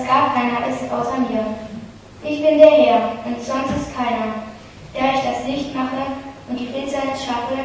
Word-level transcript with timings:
dass 0.00 0.08
gar 0.08 0.34
keiner 0.34 0.66
ist 0.68 0.90
außer 0.90 1.18
mir. 1.20 1.44
Ich 2.22 2.42
bin 2.42 2.58
der 2.58 2.70
Herr 2.70 3.00
und 3.24 3.36
sonst 3.36 3.76
ist 3.76 3.96
keiner, 3.96 4.44
der 4.94 5.14
ich 5.14 5.22
das 5.24 5.46
Licht 5.46 5.74
mache 5.74 6.16
und 6.48 6.58
die 6.58 6.66
Finsternis 6.66 7.24
schaffe, 7.24 7.56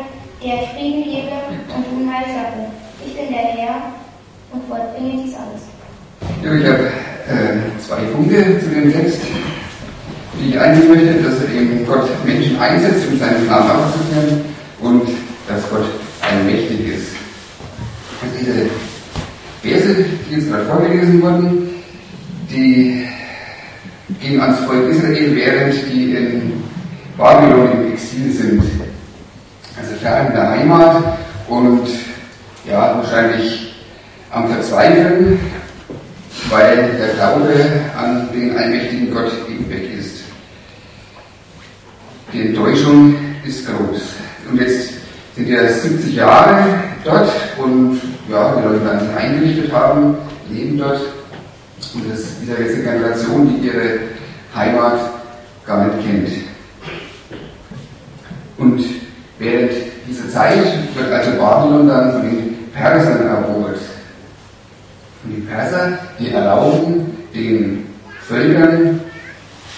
der 0.43 0.63
ich 0.63 0.69
Frieden 0.69 1.03
gebe 1.03 1.35
und 1.75 2.01
Unheil 2.01 2.25
schaffe. 2.25 2.71
Ich 3.05 3.15
bin 3.15 3.29
der 3.29 3.55
Herr 3.55 3.75
und 4.51 4.63
vollbringe 4.67 5.23
dies 5.23 5.35
alles. 5.35 5.67
Ja, 6.43 6.53
ich 6.53 6.65
habe 6.65 6.91
äh, 7.27 7.79
zwei 7.79 8.01
Punkte 8.11 8.59
zu 8.59 8.69
dem 8.69 8.91
Text 8.91 9.21
die 10.37 10.49
ich 10.49 10.59
eingehen 10.59 10.89
möchte, 10.89 11.23
dass 11.23 11.35
eben 11.49 11.85
Gott 11.87 12.09
Menschen 12.25 12.59
einsetzt, 12.59 13.07
um 13.09 13.17
seinen 13.17 13.47
Namen 13.47 13.69
auszuführen 13.69 14.41
und 14.81 15.07
dass 15.47 15.69
Gott 15.69 15.85
allmächtig 16.21 16.89
ist. 16.89 17.07
Diese 18.37 18.67
Verse, 19.63 20.05
die 20.29 20.35
jetzt 20.35 20.49
gerade 20.49 20.65
vorgelesen 20.65 21.21
wurden, 21.21 21.74
die 22.55 23.07
gehen 24.21 24.41
ans 24.41 24.59
Volk 24.61 24.89
Israel, 24.89 25.35
während 25.35 25.73
die 25.91 26.15
in 26.15 26.63
Babylon 27.17 27.71
im 27.73 27.93
Exil 27.93 28.31
sind. 28.31 28.63
Also 29.77 29.95
fern 30.01 30.27
in 30.27 30.33
der 30.33 30.49
Heimat 30.49 31.17
und 31.49 31.87
ja, 32.67 32.97
wahrscheinlich 32.97 33.73
am 34.31 34.47
Verzweifeln, 34.49 35.39
weil 36.49 36.91
der 36.97 37.09
Glaube 37.15 37.53
an 37.97 38.29
den 38.33 38.57
allmächtigen 38.57 39.13
Gott 39.13 39.31
eben 39.49 39.69
weg 39.69 39.89
ist 39.99 40.25
die 42.35 42.47
Enttäuschung 42.47 43.15
ist 43.45 43.65
groß. 43.65 44.01
Und 44.49 44.59
jetzt 44.59 44.93
sind 45.35 45.47
ja 45.47 45.67
70 45.67 46.15
Jahre 46.15 46.65
dort 47.03 47.29
und 47.57 48.01
ja, 48.29 48.55
die 48.55 48.67
Leute 48.67 48.85
werden 48.85 49.07
sich 49.07 49.17
eingerichtet 49.17 49.71
haben, 49.71 50.15
leben 50.51 50.77
dort. 50.77 50.99
Und 51.93 52.11
das 52.11 52.19
jetzt 52.47 52.75
eine 52.75 52.83
Generation, 52.83 53.47
die 53.61 53.67
ihre 53.67 53.99
Heimat 54.55 54.99
gar 55.65 55.85
nicht 55.85 56.05
kennt. 56.05 56.29
Und 58.57 58.83
während 59.39 59.71
dieser 60.07 60.29
Zeit 60.29 60.63
wird 60.95 61.11
also 61.11 61.31
Babylon 61.31 61.87
dann 61.87 62.11
von 62.13 62.21
den 62.21 62.55
Persern 62.73 63.27
erobert. 63.27 63.79
Und 65.23 65.35
die 65.35 65.41
Perser, 65.41 65.97
die 66.19 66.31
erlauben 66.31 67.17
den 67.33 67.85
Völkern 68.27 69.01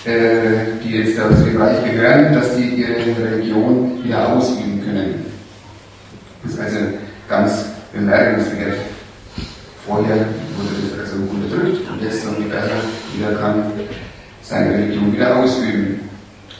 äh, 0.08 0.80
die 0.82 1.00
jetzt 1.00 1.18
zu 1.18 1.44
dem 1.44 1.62
Reich 1.62 1.84
gehören, 1.84 2.34
dass 2.34 2.56
die 2.56 2.76
ihre 2.76 2.96
Religion 2.96 4.02
wieder 4.04 4.30
ausüben 4.30 4.82
können. 4.86 5.26
Das 6.44 6.54
ist 6.54 6.60
also 6.62 6.78
ganz 7.28 7.66
bemerkenswert. 7.92 8.78
Vorher 9.86 10.16
also 11.18 11.32
unterdrückt 11.32 11.90
und 11.92 12.04
jetzt 12.04 12.24
die 12.24 12.44
Besser, 12.44 12.70
jeder 13.18 13.40
kann 13.40 13.64
seine 14.42 14.74
Religion 14.74 15.14
wieder 15.14 15.36
ausüben. 15.38 16.00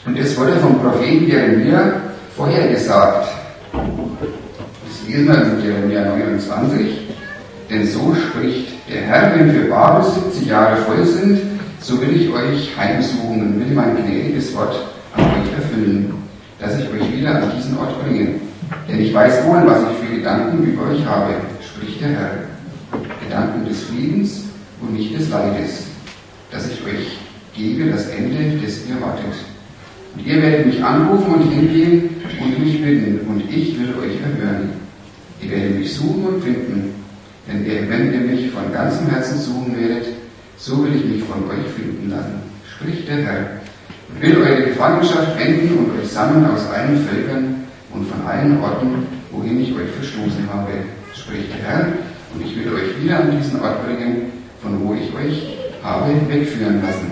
Und 0.04 0.18
das 0.18 0.36
wurde 0.36 0.56
vom 0.56 0.80
Propheten 0.80 1.26
Jeremia 1.26 1.92
vorhergesagt. 2.36 3.28
Das 3.72 5.08
lesen 5.08 5.26
wir 5.26 5.34
in 5.34 5.62
Jeremia 5.62 6.04
29. 6.16 6.98
Denn 7.70 7.86
so 7.86 8.14
spricht 8.14 8.68
der 8.88 9.02
Herr, 9.02 9.34
wenn 9.34 9.50
für 9.50 9.68
Babel 9.68 10.04
70 10.10 10.46
Jahre 10.46 10.76
voll 10.78 11.04
sind, 11.04 11.40
so 11.80 12.00
will 12.00 12.16
ich 12.16 12.32
euch 12.32 12.76
heimsuchen 12.76 13.42
und 13.42 13.60
will 13.60 13.74
mein 13.74 13.96
gnädiges 13.96 14.54
Wort 14.56 14.74
an 15.14 15.24
euch 15.24 15.52
erfüllen, 15.54 16.14
dass 16.58 16.78
ich 16.78 16.86
euch 16.90 17.12
wieder 17.12 17.34
an 17.36 17.52
diesen 17.56 17.78
Ort 17.78 18.02
bringe. 18.02 18.28
Denn 18.88 19.00
ich 19.00 19.12
weiß 19.12 19.44
wohl, 19.44 19.62
was 19.66 19.82
ich 19.82 20.08
für 20.08 20.16
Gedanken 20.16 20.64
über 20.64 20.90
euch 20.90 21.04
habe, 21.04 21.34
spricht 21.60 22.00
der 22.00 22.08
Herr. 22.08 22.47
Gedanken 23.28 23.68
des 23.68 23.82
Friedens 23.82 24.44
und 24.80 24.94
nicht 24.94 25.14
des 25.14 25.28
Leides, 25.28 25.84
dass 26.50 26.66
ich 26.66 26.82
euch 26.84 27.18
gebe 27.54 27.90
das 27.90 28.08
Ende, 28.08 28.58
das 28.64 28.86
ihr 28.88 29.00
wartet. 29.00 29.34
Und 30.14 30.26
ihr 30.26 30.40
werdet 30.40 30.66
mich 30.66 30.82
anrufen 30.82 31.34
und 31.34 31.50
hingehen 31.50 32.08
und 32.24 32.64
mich 32.64 32.82
bitten, 32.82 33.20
und 33.28 33.42
ich 33.50 33.78
will 33.78 33.94
euch 34.00 34.16
erhören. 34.22 34.70
Ihr 35.42 35.50
werdet 35.50 35.78
mich 35.78 35.94
suchen 35.94 36.24
und 36.24 36.42
finden, 36.42 36.94
denn 37.46 37.90
wenn 37.90 38.12
ihr 38.12 38.20
mich 38.20 38.50
von 38.50 38.72
ganzem 38.72 39.08
Herzen 39.08 39.38
suchen 39.38 39.76
werdet, 39.78 40.06
so 40.56 40.82
will 40.84 40.96
ich 40.96 41.04
mich 41.04 41.22
von 41.24 41.44
euch 41.50 41.70
finden 41.76 42.10
lassen, 42.10 42.40
spricht 42.66 43.08
der 43.08 43.16
Herr, 43.16 43.46
und 44.08 44.22
will 44.22 44.38
eure 44.38 44.62
Gefangenschaft 44.62 45.38
enden 45.38 45.78
und 45.78 46.00
euch 46.00 46.08
sammeln 46.08 46.46
aus 46.46 46.66
allen 46.70 47.04
Völkern 47.06 47.54
und 47.92 48.08
von 48.08 48.26
allen 48.26 48.58
Orten, 48.60 49.06
wohin 49.30 49.60
ich 49.60 49.74
euch 49.74 49.90
verstoßen 49.96 50.48
habe, 50.50 50.72
spricht 51.14 51.50
der 51.50 51.68
Herr, 51.68 51.86
und 52.34 52.44
ich 52.44 52.56
will 52.56 52.72
euch 52.72 53.02
wieder 53.02 53.20
an 53.20 53.30
diesen 53.30 53.60
Ort 53.60 53.84
bringen, 53.84 54.32
von 54.62 54.86
wo 54.86 54.94
ich 54.94 55.14
euch 55.14 55.58
habe 55.82 56.12
wegführen 56.28 56.82
lassen. 56.82 57.10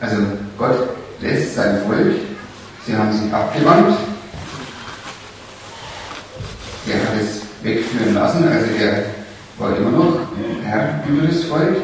Also 0.00 0.16
Gott 0.56 0.88
lässt 1.20 1.54
sein 1.54 1.82
Volk, 1.86 2.14
sie 2.86 2.96
haben 2.96 3.12
sich 3.12 3.32
abgewandt, 3.32 3.96
er 6.86 7.00
hat 7.00 7.20
es 7.20 7.42
wegführen 7.62 8.14
lassen, 8.14 8.48
also 8.48 8.66
er 8.80 9.04
war 9.58 9.76
immer 9.76 9.90
noch 9.90 10.20
Herr 10.64 11.02
über 11.08 11.26
das 11.26 11.44
Volk, 11.44 11.76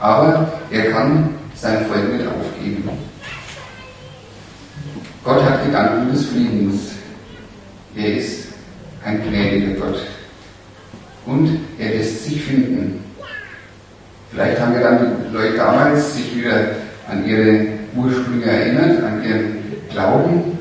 aber 0.00 0.52
er 0.70 0.92
kann 0.92 1.34
sein 1.54 1.86
Volk 1.86 2.12
nicht 2.12 2.26
aufgeben. 2.26 2.88
Gott 5.24 5.42
hat 5.44 5.64
Gedanken 5.64 6.12
des 6.12 6.26
Friedens. 6.26 6.92
Er 7.94 8.16
ist 8.16 8.41
ein 9.04 9.22
gnädiger 9.22 9.80
Gott. 9.80 10.00
Und 11.26 11.60
er 11.78 11.90
lässt 11.90 12.24
sich 12.24 12.42
finden. 12.42 13.04
Vielleicht 14.30 14.60
haben 14.60 14.74
ja 14.74 14.80
dann 14.80 15.16
die 15.28 15.34
Leute 15.34 15.56
damals 15.56 16.16
sich 16.16 16.36
wieder 16.36 16.70
an 17.08 17.26
ihre 17.28 17.66
Ursprünge 17.94 18.46
erinnert, 18.46 19.02
an 19.02 19.22
ihren 19.22 19.62
Glauben. 19.90 20.58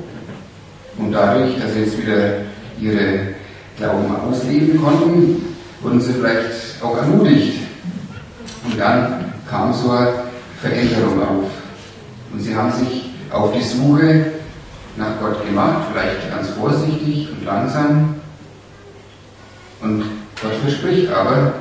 Und 0.98 1.12
dadurch, 1.12 1.58
dass 1.60 1.74
sie 1.74 1.80
jetzt 1.82 2.02
wieder 2.02 2.34
ihre 2.80 3.28
Glauben 3.78 4.16
ausleben 4.16 4.82
konnten, 4.82 5.56
wurden 5.82 6.02
sie 6.02 6.14
vielleicht 6.14 6.84
auch 6.84 6.98
ermutigt. 6.98 7.60
Und 8.66 8.80
dann 8.80 9.26
kam 9.50 9.74
so 9.74 9.92
eine 9.92 10.10
Veränderung 10.62 11.22
auf. 11.22 11.50
Und 12.32 12.40
sie 12.40 12.56
haben 12.56 12.72
sich 12.72 13.10
auf 13.32 13.54
die 13.54 13.64
Suche 13.64 14.26
nach 14.98 15.20
Gott 15.20 15.46
gemacht, 15.46 15.88
vielleicht 15.92 16.30
ganz 16.30 16.50
vorsichtig 16.50 17.30
und 17.32 17.46
langsam. 17.46 18.21
Verspricht 20.62 21.12
aber, 21.12 21.54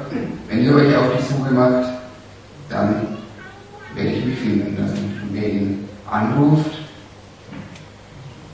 wenn 0.48 0.64
ihr 0.64 0.74
euch 0.74 0.94
auf 0.94 1.06
die 1.16 1.32
Suche 1.32 1.50
macht, 1.52 1.88
dann 2.68 3.06
werde 3.94 4.10
ich 4.10 4.24
mich 4.24 4.38
finden 4.38 4.76
lassen. 4.78 5.20
Und 5.22 5.30
wer 5.32 5.48
ihn 5.48 5.88
anruft, 6.10 6.70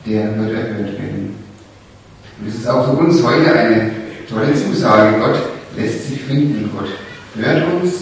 der 0.07 0.39
wird 0.39 0.53
erhört 0.53 0.93
werden. 0.93 1.35
Und 2.41 2.49
es 2.49 2.55
ist 2.57 2.69
auch 2.69 2.85
für 2.85 2.97
uns 2.97 3.23
heute 3.25 3.53
eine 3.53 3.91
tolle 4.29 4.55
Zusage. 4.55 5.19
Gott 5.19 5.37
lässt 5.77 6.09
sich 6.09 6.23
finden. 6.23 6.71
Gott 6.77 6.91
hört 7.43 7.65
uns, 7.83 7.95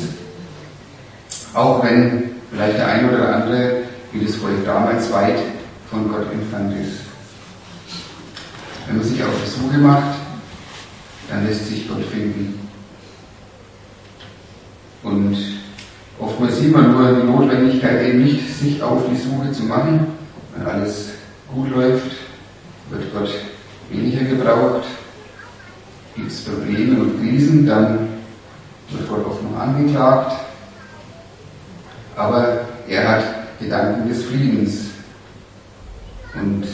auch 1.55 1.83
wenn 1.83 2.31
vielleicht 2.51 2.77
der 2.77 2.89
eine 2.89 3.11
oder 3.11 3.37
andere, 3.37 3.77
wie 4.13 4.25
das 4.25 4.37
Volk 4.37 4.65
damals, 4.67 5.11
weit 5.13 5.39
von 5.91 6.09
Gott 6.11 6.31
entfernt 6.31 6.75
ist. 6.83 7.01
Wenn 8.87 8.99
man 8.99 9.07
sich 9.07 9.23
auf 9.23 9.31
die 9.43 9.51
Suche 9.51 9.79
macht, 9.79 10.24
dann 11.29 11.47
lässt 11.47 11.69
sich 11.69 11.89
Gott 11.89 12.05
finden. 12.05 12.59
Und 15.03 15.37
oftmals 16.19 16.59
sieht 16.59 16.73
man 16.73 16.93
nur 16.93 17.21
die 17.21 17.27
Notwendigkeit 17.27 18.03
eben 18.03 18.25
nicht, 18.25 18.57
sich 18.59 18.83
auf 18.83 19.03
die 19.11 19.17
Suche 19.17 19.53
zu 19.53 19.65
machen. 19.65 20.07
Wenn 20.57 20.67
alles 20.67 21.11
gut 21.53 21.71
läuft, 21.71 22.11
wird 22.91 23.13
Gott 23.13 23.31
weniger 23.91 24.25
gebraucht 24.25 24.85
gibt 26.17 26.31
es 26.31 26.45
Probleme 26.45 27.01
und 27.01 27.21
Krisen, 27.21 27.67
dann 27.67 28.09
wird 28.89 29.09
Gott 29.09 29.27
oft 29.27 29.43
noch 29.43 29.59
angeklagt 29.59 30.45
aber 32.17 32.61
er 32.89 33.09
hat 33.09 33.25
Gedanken 33.59 34.09
des 34.09 34.25
Friedens. 34.25 34.87
Und 36.35 36.65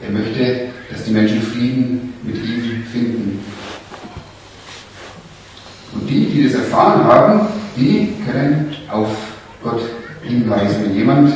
er 0.00 0.10
möchte, 0.10 0.68
dass 0.90 1.04
die 1.04 1.12
Menschen 1.12 1.42
Frieden 1.42 2.14
mit 2.22 2.36
ihm 2.36 2.84
finden. 2.92 3.44
Und 5.92 6.08
die, 6.34 6.44
das 6.44 6.54
erfahren 6.54 7.04
haben, 7.04 7.40
die 7.76 8.14
können 8.26 8.74
auf 8.90 9.08
Gott 9.62 9.80
hinweisen, 10.22 10.84
wenn 10.84 10.94
jemand 10.94 11.32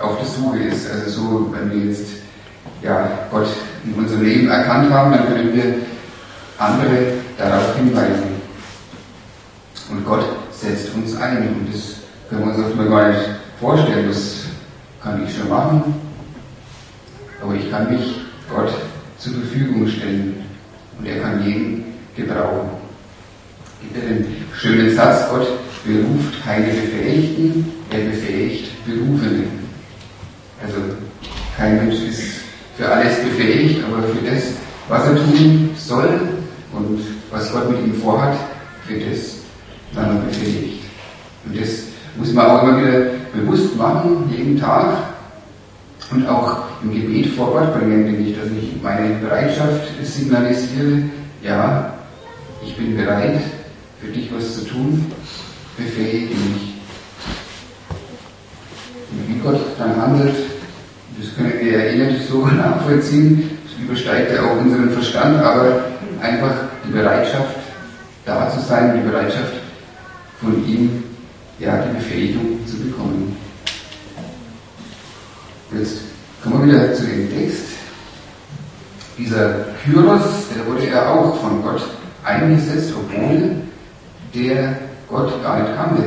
auf 0.00 0.18
der 0.18 0.26
Suche 0.26 0.58
ist. 0.60 0.90
Also 0.90 1.10
so, 1.10 1.52
wenn 1.52 1.70
wir 1.70 1.90
jetzt 1.90 2.06
ja, 2.82 3.10
Gott 3.30 3.48
in 3.84 3.94
unserem 3.94 4.22
Leben 4.22 4.48
erkannt 4.48 4.92
haben, 4.92 5.12
dann 5.12 5.26
können 5.26 5.54
wir 5.54 5.74
andere 6.58 7.12
darauf 7.36 7.76
hinweisen. 7.76 8.38
Und 9.90 10.04
Gott 10.06 10.24
setzt 10.52 10.94
uns 10.94 11.16
ein 11.16 11.48
und 11.48 11.72
das 11.72 11.96
können 12.28 12.44
wir 12.44 12.54
uns 12.54 12.64
oft 12.64 12.90
gar 12.90 13.08
nicht 13.08 13.20
vorstellen, 13.58 14.08
das 14.08 14.44
kann 15.02 15.24
ich 15.24 15.34
schon 15.34 15.48
machen, 15.48 15.94
aber 17.42 17.54
ich 17.54 17.70
kann 17.70 17.90
mich 17.90 18.20
Gott 18.54 18.70
zur 19.18 19.32
Verfügung 19.34 19.88
stellen 19.88 20.44
und 20.98 21.06
er 21.06 21.20
kann 21.20 21.44
jeden 21.44 21.84
gebrauchen. 22.14 22.77
Den 24.08 24.24
schönen 24.56 24.94
Satz, 24.94 25.28
Gott 25.30 25.46
beruft 25.84 26.42
keine 26.44 26.68
Befähigten, 26.68 27.66
er 27.90 28.00
befähigt 28.10 28.70
Berufene. 28.86 29.44
Also 30.62 30.76
kein 31.56 31.76
Mensch 31.76 32.02
ist 32.08 32.22
für 32.76 32.88
alles 32.88 33.16
befähigt, 33.18 33.80
aber 33.84 34.02
für 34.02 34.24
das, 34.24 34.44
was 34.88 35.06
er 35.06 35.16
tun 35.16 35.70
soll 35.76 36.20
und 36.72 37.00
was 37.30 37.52
Gott 37.52 37.70
mit 37.70 37.80
ihm 37.84 37.94
vorhat, 37.94 38.36
für 38.86 38.94
das 38.94 39.36
dann 39.94 40.16
er 40.16 40.22
befähigt. 40.22 40.84
Und 41.44 41.60
das 41.60 41.68
muss 42.16 42.32
man 42.32 42.46
auch 42.46 42.62
immer 42.62 42.80
wieder 42.80 43.10
bewusst 43.34 43.76
machen, 43.76 44.32
jeden 44.34 44.58
Tag 44.58 44.86
und 46.10 46.26
auch 46.26 46.62
im 46.82 46.94
Gebet 46.94 47.34
vor 47.34 47.52
Gott 47.52 47.78
bringen, 47.78 48.06
denke 48.06 48.22
ich, 48.22 48.36
dass 48.38 48.46
ich 48.46 48.82
meine 48.82 49.16
Bereitschaft 49.16 49.88
signalisiere, 50.02 51.02
ja, 51.42 51.92
ich 52.64 52.76
bin 52.76 52.96
bereit, 52.96 53.40
für 54.00 54.08
dich 54.08 54.30
was 54.32 54.54
zu 54.54 54.66
tun, 54.66 55.10
befähige 55.76 56.34
mich. 56.34 56.74
Und 59.10 59.28
wie 59.28 59.38
Gott 59.40 59.60
dann 59.78 59.96
handelt, 60.00 60.34
das 61.18 61.34
können 61.36 61.54
wir 61.60 61.72
ja 61.72 61.84
eh 61.84 62.12
nicht 62.12 62.28
so 62.28 62.46
nachvollziehen, 62.46 63.58
das 63.64 63.84
übersteigt 63.84 64.32
ja 64.32 64.42
auch 64.42 64.60
unseren 64.60 64.90
Verstand, 64.90 65.42
aber 65.42 65.84
einfach 66.20 66.54
die 66.86 66.92
Bereitschaft, 66.92 67.56
da 68.24 68.50
zu 68.50 68.60
sein, 68.60 69.00
die 69.00 69.08
Bereitschaft, 69.08 69.54
von 70.40 70.64
ihm 70.66 71.02
ja, 71.58 71.82
die 71.82 71.96
Befähigung 71.96 72.64
zu 72.66 72.76
bekommen. 72.76 73.36
Jetzt 75.76 75.98
kommen 76.42 76.66
wir 76.66 76.74
wieder 76.74 76.94
zu 76.94 77.02
dem 77.02 77.28
Text. 77.30 77.64
Dieser 79.18 79.66
Kyros, 79.82 80.22
der 80.54 80.66
wurde 80.66 80.88
ja 80.88 81.12
auch 81.12 81.40
von 81.40 81.60
Gott 81.62 81.82
eingesetzt, 82.22 82.92
obwohl 82.96 83.62
der 84.34 84.78
Gott 85.08 85.32
nicht 85.42 85.76
kannte. 85.76 86.04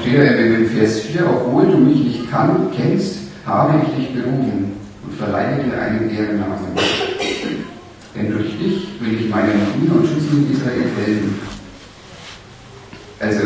Steht 0.00 0.14
ja 0.14 0.22
im 0.22 0.68
Vers 0.70 1.00
4, 1.00 1.28
obwohl 1.28 1.66
du 1.66 1.76
mich 1.78 2.04
nicht 2.04 2.30
kann, 2.30 2.70
kennst, 2.74 3.16
habe 3.44 3.74
ich 3.82 3.94
dich 3.94 4.14
berufen 4.14 4.72
und 5.04 5.14
verleihe 5.14 5.62
dir 5.62 5.80
einen 5.80 6.10
Ehrennamen. 6.10 6.56
Denn 8.14 8.32
durch 8.32 8.58
dich 8.58 8.88
will 9.00 9.20
ich 9.20 9.28
meinen 9.28 9.60
Bruder 9.72 10.00
und 10.00 10.06
Schützen 10.06 10.50
Israel 10.50 10.84
helfen. 10.96 11.40
Also, 13.20 13.42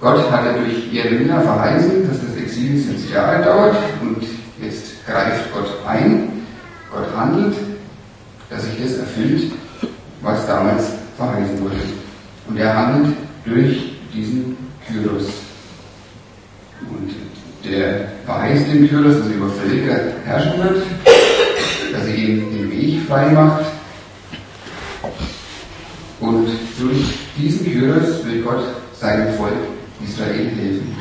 Gott 0.00 0.30
hat 0.30 0.44
ja 0.44 0.52
durch 0.52 0.92
Jeremia 0.92 1.40
verheißen, 1.40 2.06
dass 2.06 2.20
das 2.20 2.36
Exil 2.36 2.76
70 2.76 3.10
Jahre 3.10 3.42
dauert 3.42 3.76
und 4.02 4.22
jetzt 4.62 5.06
greift 5.06 5.52
Gott 5.52 5.78
ein, 5.86 6.42
Gott 6.92 7.16
handelt, 7.16 7.54
dass 8.50 8.64
sich 8.64 8.82
das 8.82 8.98
erfüllt, 8.98 9.52
was 10.24 10.46
damals 10.46 10.84
verheißen 11.16 11.60
wurde. 11.60 11.76
Und 12.48 12.56
er 12.56 12.76
handelt 12.76 13.14
durch 13.44 13.92
diesen 14.12 14.56
Kyros. 14.86 15.26
Und 16.80 17.14
der 17.64 18.08
verheißt 18.26 18.66
den 18.68 18.88
Kyros, 18.88 19.18
dass 19.18 19.28
er 19.28 19.34
über 19.34 19.48
Völker 19.48 20.00
herrschen 20.24 20.62
wird, 20.62 20.82
dass 21.92 22.06
er 22.06 22.14
ihm 22.14 22.50
den 22.50 22.70
Weg 22.70 23.06
frei 23.06 23.30
macht. 23.30 23.64
Und 26.20 26.48
durch 26.78 27.18
diesen 27.36 27.70
Kyros 27.70 28.24
will 28.24 28.42
Gott 28.42 28.64
seinem 28.98 29.34
Volk 29.34 29.52
Israel 30.02 30.46
helfen. 30.46 30.96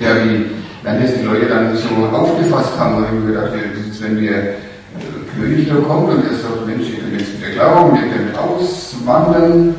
Ja, 0.00 0.16
wie 0.24 0.46
wenn 0.82 1.02
das 1.02 1.14
die 1.14 1.24
Leute 1.24 1.46
dann 1.46 1.76
so 1.76 2.06
aufgefasst 2.06 2.76
haben, 2.78 2.96
habe 2.96 3.06
ich 3.06 3.12
mir 3.12 3.32
gedacht, 3.32 3.52
wenn 4.00 4.24
der 4.24 4.54
König 5.36 5.68
da 5.68 5.74
kommt 5.76 6.10
und 6.10 6.24
er 6.24 6.36
sagt, 6.36 6.66
Mensch, 6.66 6.88
ihr 6.90 6.98
könnt 6.98 7.20
jetzt 7.20 7.38
wieder 7.38 7.50
glauben, 7.50 7.96
ihr 7.96 8.10
könnt 8.12 8.38
auswandern, 8.38 9.74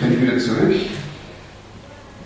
könnt 0.00 0.22
wieder 0.22 0.38
zurück. 0.38 0.74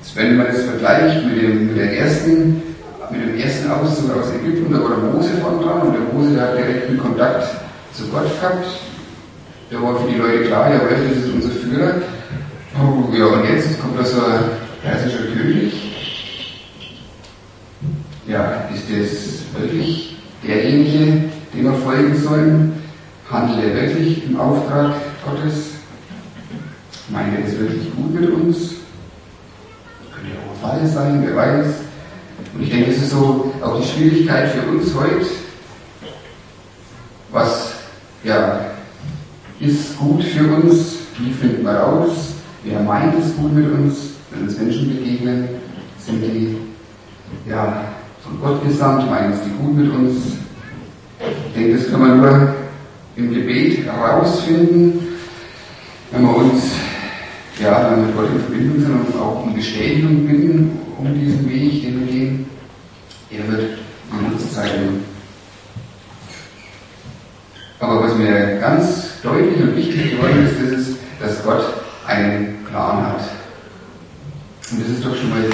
Jetzt, 0.00 0.16
wenn 0.16 0.36
man 0.36 0.46
das 0.46 0.62
vergleicht 0.62 1.26
mit 1.26 1.42
dem, 1.42 1.66
mit 1.68 1.76
der 1.76 1.98
ersten, 1.98 2.62
mit 3.10 3.20
dem 3.20 3.38
ersten 3.38 3.70
Auszug 3.70 4.16
aus 4.16 4.32
Ägypten, 4.34 4.72
da 4.72 4.82
war 4.82 4.90
der 4.90 4.98
Mose 4.98 5.30
von 5.42 5.62
dran 5.62 5.82
und 5.82 5.92
der 5.92 6.12
Mose, 6.12 6.34
der 6.34 6.48
hat 6.48 6.58
direkten 6.58 6.98
Kontakt 6.98 7.48
zu 7.92 8.06
Gott 8.08 8.26
gehabt. 8.40 8.66
Da 9.70 9.80
war 9.80 9.98
für 9.98 10.08
die 10.08 10.18
Leute 10.18 10.44
klar, 10.44 10.70
ja, 10.70 10.80
das 10.80 11.16
ist 11.16 11.32
unser 11.32 11.50
Führer. 11.50 11.94
Oh, 12.78 13.14
ja, 13.14 13.26
und 13.26 13.48
jetzt 13.48 13.80
kommt 13.80 13.98
da 13.98 14.04
so 14.04 14.18
ein 14.18 14.44
persischer 14.82 15.24
König. 15.34 15.72
Ja, 18.26 18.68
ist 18.72 18.84
das 18.88 19.60
wirklich 19.60 20.16
derjenige, 20.46 21.24
dem 21.52 21.64
wir 21.64 21.74
folgen 21.74 22.16
sollen? 22.16 22.72
Handelt 23.30 23.64
er 23.64 23.74
wirklich 23.74 24.24
im 24.26 24.38
Auftrag 24.38 24.94
Gottes? 25.24 25.72
Meint 27.08 27.38
er 27.38 27.46
es 27.46 27.58
wirklich 27.58 27.94
gut 27.94 28.14
mit 28.14 28.30
uns? 28.30 28.74
Könnte 30.12 30.36
auch 30.38 30.70
ein 30.70 30.80
Fall 30.80 30.86
sein, 30.86 31.22
wer 31.24 31.36
weiß. 31.36 31.66
Und 32.54 32.62
ich 32.62 32.70
denke, 32.70 32.90
das 32.90 33.02
ist 33.02 33.10
so 33.10 33.52
auch 33.62 33.80
die 33.80 33.86
Schwierigkeit 33.86 34.50
für 34.50 34.70
uns 34.70 34.94
heute. 34.94 35.26
Was, 37.30 37.72
ja, 38.24 38.60
ist 39.58 39.96
gut 39.98 40.22
für 40.22 40.44
uns? 40.54 40.96
Wie 41.18 41.32
finden 41.32 41.64
wir 41.64 41.72
raus? 41.72 42.34
Wer 42.64 42.80
meint 42.80 43.14
es 43.18 43.34
gut 43.36 43.52
mit 43.52 43.72
uns, 43.72 44.10
wenn 44.30 44.42
uns 44.42 44.58
Menschen 44.58 44.88
begegnen? 44.88 45.48
Sind 45.98 46.20
die 46.22 46.56
ja, 47.48 47.84
von 48.22 48.40
Gott 48.40 48.64
gesandt? 48.64 49.08
Meinen 49.08 49.32
es 49.32 49.40
die 49.42 49.50
gut 49.50 49.74
mit 49.74 49.90
uns? 49.90 50.16
Ich 51.24 51.54
denke, 51.54 51.78
das 51.78 51.90
kann 51.90 52.00
man 52.00 52.20
nur 52.20 52.54
im 53.16 53.34
Gebet 53.34 53.84
herausfinden, 53.84 55.08
wenn 56.10 56.22
wir 56.22 56.36
uns 56.36 56.62
ja, 57.60 57.90
dann 57.90 58.06
mit 58.06 58.16
Gott 58.16 58.30
in 58.30 58.40
Verbindung 58.40 58.80
sind 58.80 58.92
und 58.92 59.20
auch 59.20 59.44
um 59.44 59.54
Bestätigung 59.54 60.26
bitten, 60.26 60.78
um 60.98 61.14
diesen 61.14 61.48
Weg, 61.48 61.82
den 61.82 62.00
wir 62.00 62.12
gehen. 62.12 62.46
Er 63.30 63.48
wird 63.48 63.78
uns 64.10 64.52
zeigen. 64.52 65.04
Aber 67.78 68.04
was 68.04 68.16
mir 68.16 68.58
ganz 68.60 69.20
deutlich 69.22 69.60
und 69.60 69.76
wichtig 69.76 70.12
geworden 70.12 70.46
ist, 70.46 70.72
ist, 70.72 70.96
dass 71.20 71.42
Gott 71.44 71.64
einen 72.06 72.64
Plan 72.68 73.06
hat. 73.06 73.20
Und 74.70 74.80
das 74.80 74.88
ist 74.88 75.04
doch 75.04 75.16
schon 75.16 75.30
mal 75.30 75.44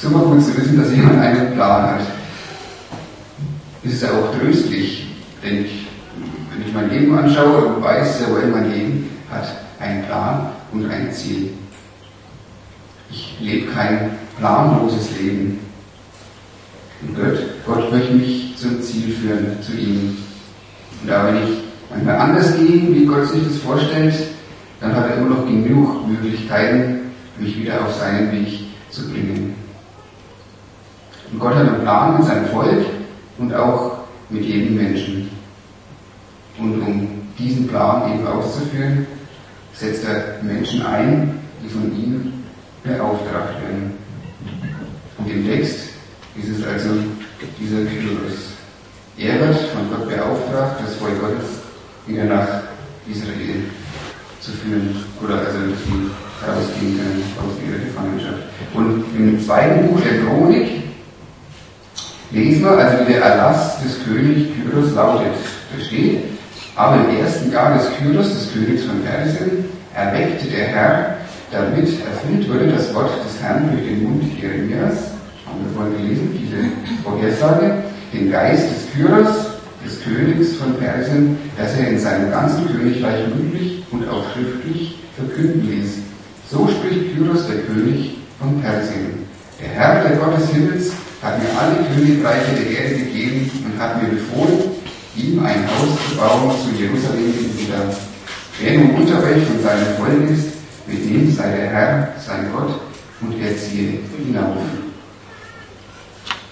super 0.00 0.20
gut 0.20 0.42
zu 0.42 0.56
wissen, 0.56 0.80
dass 0.80 0.90
jemand 0.92 1.18
einen 1.20 1.52
Plan 1.54 1.82
hat. 1.82 2.00
Das 3.82 3.92
ist 3.92 4.02
ja 4.02 4.10
auch 4.10 4.38
tröstlich, 4.38 5.06
denn 5.42 5.64
ich, 5.64 5.86
wenn 6.50 6.66
ich 6.66 6.74
mein 6.74 6.90
Leben 6.90 7.16
anschaue 7.18 7.66
und 7.66 7.82
weiß, 7.82 8.20
ja 8.20 8.30
wohl 8.30 8.46
mein 8.46 8.70
Leben 8.70 9.10
hat 9.30 9.46
einen 9.80 10.04
Plan 10.04 10.50
und 10.72 10.90
ein 10.90 11.12
Ziel. 11.12 11.50
Ich 13.10 13.36
lebe 13.40 13.72
kein 13.72 14.10
planloses 14.38 15.18
Leben. 15.18 15.58
Und 17.02 17.16
Gott, 17.16 17.38
Gott 17.66 17.92
möchte 17.92 18.14
mich 18.14 18.54
zum 18.56 18.80
Ziel 18.80 19.12
führen, 19.12 19.60
zu 19.60 19.72
ihm. 19.72 20.16
Und 21.00 21.08
da 21.08 21.26
wenn 21.26 21.42
ich 21.42 21.58
manchmal 21.90 22.16
anders 22.16 22.56
gehe, 22.56 22.94
wie 22.94 23.06
Gott 23.06 23.28
sich 23.28 23.42
das 23.44 23.58
vorstellt, 23.58 24.14
dann 24.80 24.94
hat 24.94 25.10
er 25.10 25.16
immer 25.16 25.36
noch 25.36 25.46
genug 25.46 26.06
Möglichkeiten, 26.06 27.12
mich 27.38 27.58
wieder 27.58 27.84
auf 27.84 27.94
seinen 27.94 28.30
Weg 28.32 28.60
zu 28.90 29.08
bringen. 29.10 29.54
Und 31.32 31.38
Gott 31.38 31.54
hat 31.54 31.66
einen 31.66 31.82
Plan 31.82 32.18
mit 32.18 32.26
seinem 32.26 32.46
Volk 32.46 32.86
und 33.38 33.54
auch 33.54 34.01
mit 34.32 34.44
jedem 34.44 34.76
Menschen. 34.76 35.30
Und 36.58 36.80
um 36.82 37.08
diesen 37.38 37.68
Plan 37.68 38.12
eben 38.12 38.26
auszuführen, 38.26 39.06
setzt 39.72 40.04
er 40.04 40.42
Menschen 40.42 40.82
ein, 40.82 41.38
die 41.62 41.68
von 41.68 41.84
ihm 41.96 42.32
beauftragt 42.82 43.60
werden. 43.62 43.92
Und 45.18 45.30
im 45.30 45.46
Text 45.46 45.90
ist 46.36 46.48
es 46.48 46.66
also 46.66 46.90
dieser 47.60 47.84
Kyros. 47.84 48.52
Er 49.18 49.40
wird 49.40 49.56
von 49.56 49.90
Gott 49.90 50.08
beauftragt, 50.08 50.80
das 50.84 50.94
Volk 50.96 51.20
Gottes 51.20 51.60
wieder 52.06 52.24
nach 52.24 52.62
Israel 53.10 53.64
zu 54.40 54.52
führen 54.52 54.96
oder 55.22 55.38
also 55.38 55.58
die 55.60 56.10
rausgehen 56.44 56.96
können 56.96 57.22
aus 57.38 57.54
ihrer 57.64 57.78
Gefangenschaft. 57.78 58.42
Und 58.74 59.04
im 59.16 59.40
zweiten 59.40 59.86
Buch 59.86 60.00
der 60.00 60.24
Chronik 60.24 60.81
lesen 62.32 62.64
wir, 62.64 62.70
also 62.70 63.04
wie 63.04 63.12
der 63.12 63.22
Erlass 63.22 63.78
des 63.82 64.04
Königs 64.04 64.48
Kyros 64.54 64.94
lautet. 64.94 65.34
Da 65.70 65.84
steht, 65.84 66.24
aber 66.74 66.96
im 66.96 67.18
ersten 67.18 67.52
Jahr 67.52 67.74
des 67.74 67.88
Kyros, 67.96 68.28
des 68.28 68.52
Königs 68.52 68.84
von 68.84 69.02
Persien, 69.02 69.64
erweckte 69.94 70.46
der 70.46 70.66
Herr, 70.66 71.16
damit 71.50 71.88
erfüllt 72.00 72.48
wurde 72.48 72.72
das 72.72 72.94
Wort 72.94 73.10
des 73.24 73.42
Herrn 73.42 73.70
durch 73.70 73.84
den 73.86 74.04
Mund 74.04 74.24
Jeremias, 74.40 75.12
haben 75.46 75.60
wir 75.64 75.76
vorhin 75.76 75.96
gelesen, 75.98 76.38
diese 76.40 77.02
Vorhersage, 77.04 77.74
den 78.12 78.30
Geist 78.30 78.64
des 78.70 78.92
Kyros, 78.92 79.52
des 79.84 80.02
Königs 80.02 80.56
von 80.56 80.74
Persien, 80.76 81.36
dass 81.58 81.76
er 81.76 81.88
in 81.88 81.98
seinem 81.98 82.30
ganzen 82.30 82.66
Königreich 82.68 83.26
mündlich 83.34 83.84
und 83.90 84.08
auch 84.08 84.24
schriftlich 84.32 84.98
verkünden 85.16 85.68
ließ. 85.68 85.98
So 86.50 86.68
spricht 86.68 87.14
Kyros, 87.14 87.46
der 87.46 87.58
König 87.62 88.16
von 88.38 88.60
Persien. 88.62 89.26
Der 89.60 89.68
Herr, 89.68 90.02
der 90.02 90.16
Gott 90.16 90.38
des 90.38 90.48
Himmels, 90.50 90.92
hat 91.22 91.38
mir 91.38 91.48
alle 91.58 91.76
Königreiche 91.94 92.52
der 92.52 92.84
Erde 92.84 92.96
gegeben 92.96 93.50
und 93.64 93.80
hat 93.80 94.02
mir 94.02 94.08
befohlen, 94.08 94.72
ihm 95.16 95.44
ein 95.44 95.64
Haus 95.68 95.96
zu 96.08 96.16
bauen 96.16 96.50
zu 96.62 96.82
Jerusalem 96.82 97.32
wieder. 97.56 97.94
Wer 98.60 98.78
nun 98.78 98.96
unter 98.96 99.22
euch 99.22 99.44
von 99.46 99.62
seinem 99.62 99.96
Volk 99.96 100.30
ist, 100.30 100.48
mit 100.86 101.04
dem 101.04 101.32
sei 101.32 101.56
der 101.56 101.70
Herr, 101.70 102.08
sein 102.18 102.50
Gott, 102.52 102.80
und 103.20 103.40
er 103.40 103.56
ziehe 103.56 104.00
hinauf. 104.24 104.56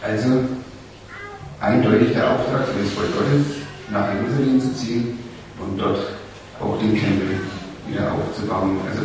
Also 0.02 0.44
eindeutig 1.60 2.12
der 2.12 2.30
Auftrag 2.30 2.68
für 2.68 2.82
das 2.82 2.92
Volk 2.92 3.12
Gottes, 3.12 3.56
nach 3.90 4.06
Jerusalem 4.14 4.60
zu 4.60 4.74
ziehen 4.74 5.18
und 5.58 5.78
dort 5.78 5.98
auch 6.60 6.78
den 6.78 6.92
Tempel 6.92 7.40
wieder 7.88 8.12
aufzubauen. 8.12 8.78
Also, 8.88 9.02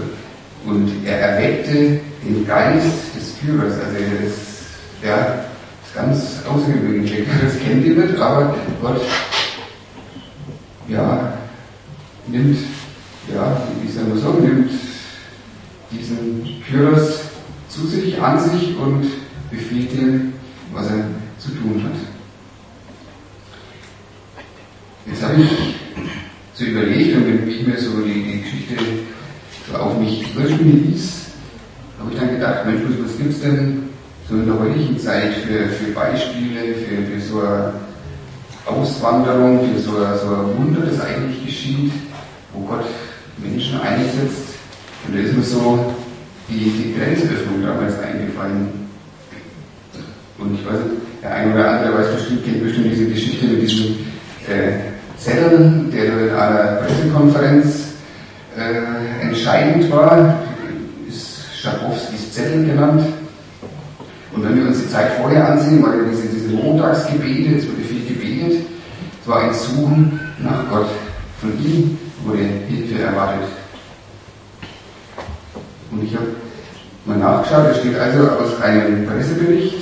und 0.65 0.91
er 1.05 1.19
erweckte 1.19 1.99
den 2.23 2.45
Geist 2.47 3.15
des 3.15 3.33
Führers, 3.39 3.73
also 3.73 3.97
das, 3.97 5.07
ja, 5.07 5.45
ganz 5.95 6.41
außergewöhnlich. 6.47 7.13
Das 7.41 7.59
kennt 7.59 7.85
ihr 7.85 7.95
nicht, 7.95 8.19
aber 8.19 8.55
Gott, 8.81 9.01
ja, 10.87 11.37
nimmt, 12.27 12.57
ja, 13.33 13.61
wie 13.81 13.91
soll 13.91 14.03
man 14.03 14.19
sagen, 14.19 14.43
nimmt 14.43 14.71
diesen 15.91 16.61
Kyros 16.67 17.21
zu 17.69 17.87
sich, 17.87 18.21
an 18.21 18.39
sich 18.39 18.77
und 18.77 19.05
befiehlt 19.49 19.93
ihm, 19.93 20.33
was 20.73 20.87
er 20.87 21.05
zu 21.39 21.51
tun 21.51 21.83
hat. 21.83 21.91
Jetzt 25.05 25.23
habe 25.23 25.41
ich 25.41 25.49
so 26.53 26.65
überlegt 26.65 27.15
und 27.15 27.27
wenn 27.27 27.49
ich 27.49 27.67
mir 27.67 27.79
so 27.79 28.01
die, 28.01 28.23
die 28.23 28.41
Geschichte 28.41 28.75
so 29.69 29.77
auf 29.77 29.99
mich 29.99 30.35
wirken 30.35 30.87
ließ, 30.87 31.25
habe 31.99 32.11
ich 32.11 32.19
dann 32.19 32.29
gedacht, 32.29 32.65
Mensch, 32.65 32.81
was 33.03 33.17
gibt 33.17 33.31
es 33.31 33.41
denn 33.41 33.84
so 34.27 34.35
in 34.35 34.45
der 34.45 34.59
heutigen 34.59 34.99
Zeit 34.99 35.33
für, 35.35 35.67
für 35.67 35.91
Beispiele, 35.91 36.75
für, 36.75 37.03
für 37.11 37.21
so 37.21 37.39
eine 37.41 37.73
Auswanderung, 38.65 39.59
für 39.73 39.79
so, 39.79 39.91
ein, 39.97 40.17
so 40.17 40.27
ein 40.27 40.57
Wunder, 40.57 40.87
das 40.87 40.99
eigentlich 41.01 41.45
geschieht, 41.45 41.91
wo 42.53 42.61
Gott 42.61 42.85
Menschen 43.37 43.79
einsetzt. 43.81 44.55
Und 45.05 45.15
da 45.15 45.21
ist 45.21 45.35
mir 45.35 45.43
so 45.43 45.93
die, 46.49 46.71
die 46.71 46.95
Grenzöffnung 46.97 47.63
damals 47.63 47.99
eingefallen. 47.99 48.85
Und 50.37 50.55
ich 50.55 50.65
weiß 50.65 50.73
nicht, 50.73 51.21
der 51.21 51.33
eine 51.33 51.53
oder 51.53 51.71
andere 51.71 51.99
weiß 51.99 52.15
bestimmt, 52.15 52.45
kennt 52.45 52.63
bestimmt 52.63 52.87
diese 52.91 53.07
Geschichte 53.07 53.45
mit 53.45 53.61
diesem 53.61 53.95
äh, 54.49 55.17
Zettel, 55.17 55.85
der 55.93 56.05
in 56.05 56.29
einer 56.29 56.81
Pressekonferenz 56.81 57.93
äh, 58.57 59.25
entscheidend 59.25 59.89
war, 59.91 60.39
ist 61.07 61.45
Schabowskis 61.55 62.33
Zettel 62.33 62.65
genannt. 62.65 63.01
Und 64.35 64.43
wenn 64.43 64.55
wir 64.55 64.67
uns 64.67 64.81
die 64.81 64.89
Zeit 64.89 65.13
vorher 65.13 65.49
ansehen, 65.49 65.81
war 65.81 65.95
ja 65.95 66.03
diese, 66.11 66.27
diese 66.27 66.49
Montagsgebete, 66.49 67.55
es 67.55 67.67
wurde 67.67 67.81
viel 67.81 68.05
gebetet, 68.05 68.67
es 69.21 69.27
war 69.27 69.39
ein 69.39 69.53
Suchen 69.53 70.19
nach 70.39 70.69
Gott. 70.69 70.89
Von 71.39 71.51
ihm 71.63 71.97
wurde 72.25 72.43
Hilfe 72.67 73.01
erwartet. 73.01 73.47
Und 75.89 76.03
ich 76.03 76.13
habe 76.15 76.27
mal 77.05 77.17
nachgeschaut, 77.17 77.67
da 77.67 77.73
steht 77.75 77.97
also 77.97 78.27
aus 78.27 78.61
einem 78.61 79.05
Pressebericht, 79.05 79.75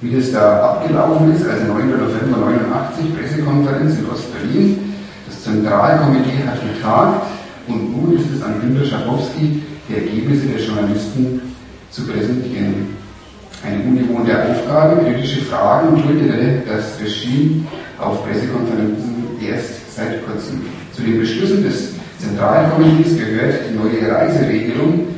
wie 0.00 0.16
das 0.16 0.32
da 0.32 0.62
abgelaufen 0.62 1.32
ist, 1.34 1.46
also 1.46 1.64
9. 1.64 1.90
November 1.90 2.38
89, 2.38 3.16
Pressekonferenz 3.16 3.98
in 3.98 4.10
Ostberlin. 4.10 4.94
Das 5.26 5.44
Zentralkomitee 5.44 6.44
hat 6.46 6.60
getagt 6.60 7.26
und 7.68 7.92
nun 7.92 8.16
ist 8.16 8.26
es 8.34 8.42
an 8.42 8.60
Günter 8.60 8.84
Schabowski, 8.84 9.62
die 9.88 9.94
Ergebnisse 9.94 10.46
der 10.46 10.60
Journalisten 10.60 11.55
zu 11.90 12.06
präsentieren. 12.06 12.96
Eine 13.64 13.82
ungewohnte 13.82 14.32
Aufgabe, 14.50 15.02
kritische 15.02 15.42
Fragen 15.42 16.02
duldete 16.02 16.62
das 16.66 17.00
Regime 17.00 17.64
auf 17.98 18.24
Pressekonferenzen 18.24 19.16
erst 19.42 19.96
seit 19.96 20.24
kurzem. 20.26 20.62
Zu 20.92 21.02
den 21.02 21.20
Beschlüssen 21.20 21.62
des 21.62 21.94
Zentralkomitees 22.18 23.18
gehört 23.18 23.54
die 23.68 23.76
neue 23.76 24.12
Reiseregelung, 24.12 25.08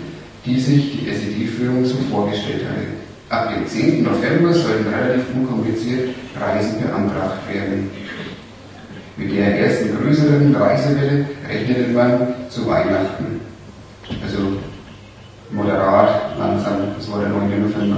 die 0.45 0.61
sich 0.61 0.93
die 0.93 1.09
SED-Führung 1.09 1.85
so 1.85 1.97
vorgestellt 2.11 2.65
hatte. 2.69 2.99
Ab 3.29 3.53
dem 3.55 3.67
10. 3.67 4.05
November 4.05 4.55
sollten 4.55 4.89
relativ 4.89 5.25
unkompliziert 5.35 6.11
Reisen 6.41 6.81
beantragt 6.81 7.53
werden. 7.53 7.91
Mit 9.17 9.37
der 9.37 9.59
ersten 9.59 9.91
größeren 9.97 10.55
Reisewelle 10.55 11.27
rechnete 11.49 11.89
man 11.89 12.35
zu 12.49 12.67
Weihnachten. 12.67 13.41
Also 14.25 14.59
moderat, 15.51 16.39
langsam, 16.39 16.77
das 16.97 17.11
war 17.11 17.21
der 17.21 17.29
9. 17.29 17.63
November. 17.63 17.97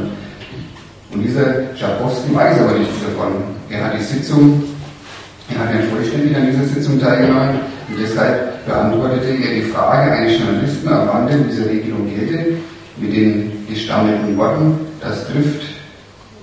Und 1.12 1.22
dieser 1.22 1.76
Schabowski 1.76 2.34
weiß 2.34 2.60
aber 2.60 2.78
nichts 2.78 2.94
davon. 3.02 3.42
Er 3.68 3.86
hat 3.86 3.98
die 3.98 4.04
Sitzung, 4.04 4.62
er 5.52 5.58
hat 5.58 5.74
nicht 5.74 5.88
vollständig 5.90 6.36
an 6.36 6.46
dieser 6.46 6.64
Sitzung 6.64 7.00
teilgenommen 7.00 7.60
und 7.88 7.98
deshalb 8.00 8.64
beantwortete 8.66 9.28
er 9.28 9.54
die 9.54 9.70
Frage 9.70 10.12
eines 10.12 10.38
Journalisten, 10.38 10.88
ab 10.88 11.10
wann 11.12 11.26
denn 11.26 11.48
diese 11.48 11.68
Regelung 11.68 12.08
gelte, 12.08 12.58
mit 12.96 13.12
den 13.12 13.66
gestammelten 13.68 14.36
Worten, 14.36 14.78
das 15.00 15.26
trifft 15.26 15.62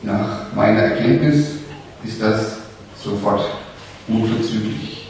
nach 0.04 0.54
meiner 0.56 0.80
Erkenntnis, 0.80 1.60
ist 2.04 2.22
das 2.22 2.58
sofort 3.02 3.46
unverzüglich. 4.08 5.08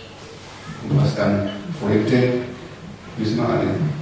Und 0.84 1.02
was 1.02 1.16
dann 1.16 1.50
folgte, 1.80 2.34
wissen 3.18 3.38
wir 3.38 3.50
alle. 3.50 3.97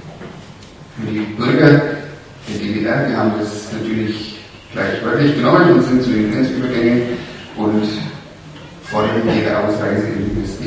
Für 0.98 1.12
die 1.12 1.20
Bürger 1.36 1.82
der 2.48 2.58
DDR, 2.58 3.08
die 3.08 3.14
haben 3.14 3.32
das 3.38 3.70
natürlich 3.70 4.38
gleich 4.72 5.04
wörtlich 5.04 5.34
genommen 5.34 5.74
und 5.74 5.82
sind 5.82 6.02
zu 6.02 6.10
den 6.10 6.32
Grenzübergängen 6.32 7.02
und 7.56 7.86
fordern 8.84 9.28
jede 9.34 9.58
Ausreise 9.58 10.06
in 10.06 10.30
die 10.30 10.36
Wüste. 10.36 10.64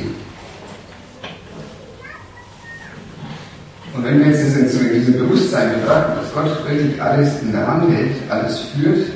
Und 3.96 4.06
wenn 4.06 4.20
wir 4.20 4.28
jetzt 4.28 4.56
das 4.56 4.76
in 4.76 4.94
diesem 4.94 5.18
Bewusstsein 5.18 5.74
betrachten, 5.74 6.20
dass 6.22 6.34
Gott 6.34 6.70
wirklich 6.70 7.02
alles 7.02 7.42
in 7.42 7.52
der 7.52 7.66
Hand 7.66 7.92
hält, 7.92 8.16
alles 8.30 8.60
führt, 8.60 9.08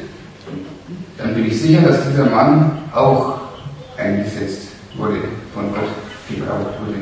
dann 1.19 1.35
bin 1.35 1.45
ich 1.45 1.61
sicher, 1.61 1.81
dass 1.81 2.09
dieser 2.09 2.25
Mann 2.25 2.71
auch 2.93 3.39
eingesetzt 3.97 4.69
wurde, 4.97 5.19
von 5.53 5.71
Gott 5.73 5.89
gebraucht 6.27 6.73
wurde. 6.81 6.97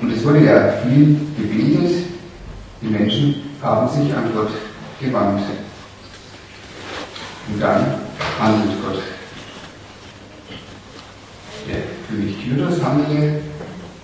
Und 0.00 0.12
es 0.16 0.24
wurde 0.24 0.44
ja 0.44 0.72
viel 0.82 1.20
gebetet, 1.36 2.07
die 2.80 2.88
Menschen 2.88 3.42
haben 3.62 3.88
sich 3.88 4.14
an 4.14 4.32
Gott 4.34 4.50
gewandt. 5.00 5.42
Und 7.48 7.60
dann 7.60 7.86
handelt 8.40 8.82
Gott. 8.82 9.02
Der 11.66 11.76
König 12.08 12.36
Kyros 12.42 12.82
handelte 12.82 13.40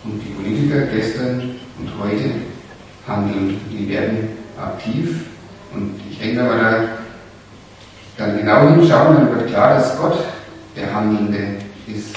und 0.02 0.20
die 0.20 0.30
Politiker 0.30 0.86
gestern 0.86 1.56
und 1.78 1.90
heute 2.02 2.30
handeln. 3.06 3.60
Die 3.70 3.88
werden 3.88 4.28
aktiv. 4.60 5.26
Und 5.72 6.00
ich 6.10 6.18
denke, 6.18 6.38
wenn 6.38 6.46
wir 6.46 6.56
da 6.56 6.84
dann 8.16 8.38
genau 8.38 8.68
hinschauen, 8.68 9.16
dann 9.16 9.34
wird 9.34 9.48
klar, 9.48 9.74
dass 9.74 9.98
Gott 9.98 10.18
der 10.76 10.94
Handelnde 10.94 11.56
ist. 11.86 12.14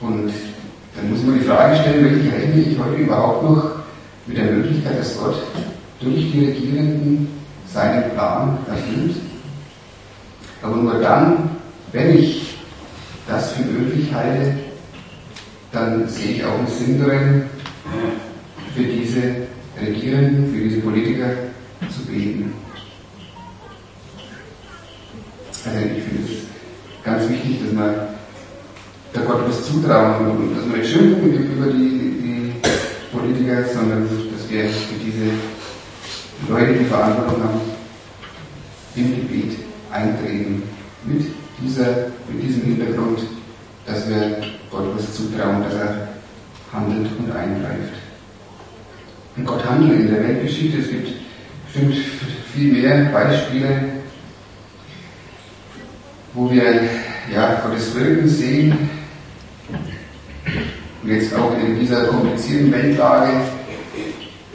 Und 0.00 0.32
dann 0.94 1.10
muss 1.10 1.22
man 1.22 1.38
die 1.38 1.44
Frage 1.44 1.76
stellen, 1.76 2.04
wirklich 2.04 2.32
rechne 2.32 2.60
ich 2.60 2.78
heute 2.78 3.02
überhaupt 3.02 3.42
noch 3.42 3.73
mit 4.26 4.36
der 4.36 4.44
Möglichkeit, 4.44 4.98
dass 4.98 5.18
Gott 5.18 5.42
durch 6.00 6.32
die 6.32 6.46
Regierenden 6.46 7.28
seinen 7.72 8.10
Plan 8.12 8.58
erfüllt? 8.68 9.16
Aber 10.62 10.76
nur 10.76 10.94
dann, 11.00 11.50
wenn 11.92 12.18
ich 12.18 12.56
das 13.28 13.52
für 13.52 13.64
möglich 13.64 14.12
halte, 14.12 14.54
dann 15.72 16.08
sehe 16.08 16.36
ich 16.36 16.44
auch 16.44 16.58
einen 16.58 16.66
Sinn 16.66 17.00
darin, 17.00 17.44
für 18.74 18.82
diese 18.82 19.22
Regierenden, 19.80 20.52
für 20.52 20.60
diese 20.60 20.80
Politiker 20.80 21.30
zu 21.94 22.06
beten. 22.06 22.52
Also 25.64 25.78
ich 25.78 26.02
finde 26.02 26.22
es 26.24 27.04
ganz 27.04 27.28
wichtig, 27.28 27.60
dass 27.64 27.72
man 27.72 27.94
der 29.14 29.22
Gott 29.22 29.48
was 29.48 29.64
zutrauen 29.66 30.26
und 30.26 30.56
dass 30.56 30.66
man 30.66 30.80
nicht 30.80 30.90
schimpfen 30.90 31.32
über 31.32 31.66
die, 31.66 31.88
die 32.20 32.43
Politiker, 33.54 33.64
sondern 33.72 34.08
dass 34.32 34.50
wir 34.50 34.68
für 34.68 35.04
diese 35.04 35.30
Leute, 36.48 36.78
die 36.78 36.84
Verantwortung 36.84 37.42
haben, 37.42 37.60
im 38.96 39.16
Gebet 39.16 39.58
eintreten. 39.90 40.62
Mit, 41.04 41.26
dieser, 41.60 42.06
mit 42.30 42.42
diesem 42.42 42.62
Hintergrund, 42.62 43.20
dass 43.86 44.08
wir 44.08 44.38
Gott 44.70 44.96
was 44.96 45.14
zutrauen, 45.14 45.62
dass 45.62 45.74
er 45.74 46.08
handelt 46.72 47.08
und 47.18 47.30
eingreift. 47.30 47.92
Und 49.36 49.44
Gott 49.44 49.64
handelt 49.68 50.00
in 50.00 50.14
der 50.14 50.22
Weltgeschichte. 50.22 50.78
Es 50.78 50.88
gibt 50.88 51.08
bestimmt 51.66 51.94
viel 52.54 52.72
mehr 52.72 53.10
Beispiele, 53.12 53.82
wo 56.32 56.50
wir 56.50 56.62
ja, 57.32 57.60
Gottes 57.64 57.94
Wirken 57.94 58.28
sehen. 58.28 58.90
Und 61.04 61.10
jetzt 61.10 61.34
auch 61.34 61.52
in 61.58 61.78
dieser 61.78 62.06
komplizierten 62.06 62.72
Weltlage, 62.72 63.28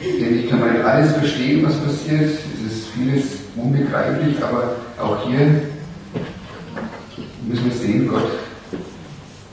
denn 0.02 0.36
ich 0.36 0.50
kann 0.50 0.58
nicht 0.72 0.84
alles 0.84 1.12
verstehen, 1.12 1.64
was 1.64 1.76
passiert. 1.76 2.24
Es 2.24 2.72
ist 2.72 2.88
vieles 2.88 3.24
unbegreiflich, 3.54 4.42
aber 4.42 4.74
auch 5.00 5.28
hier 5.28 5.62
müssen 7.46 7.64
wir 7.66 7.72
sehen, 7.72 8.08
Gott 8.08 8.32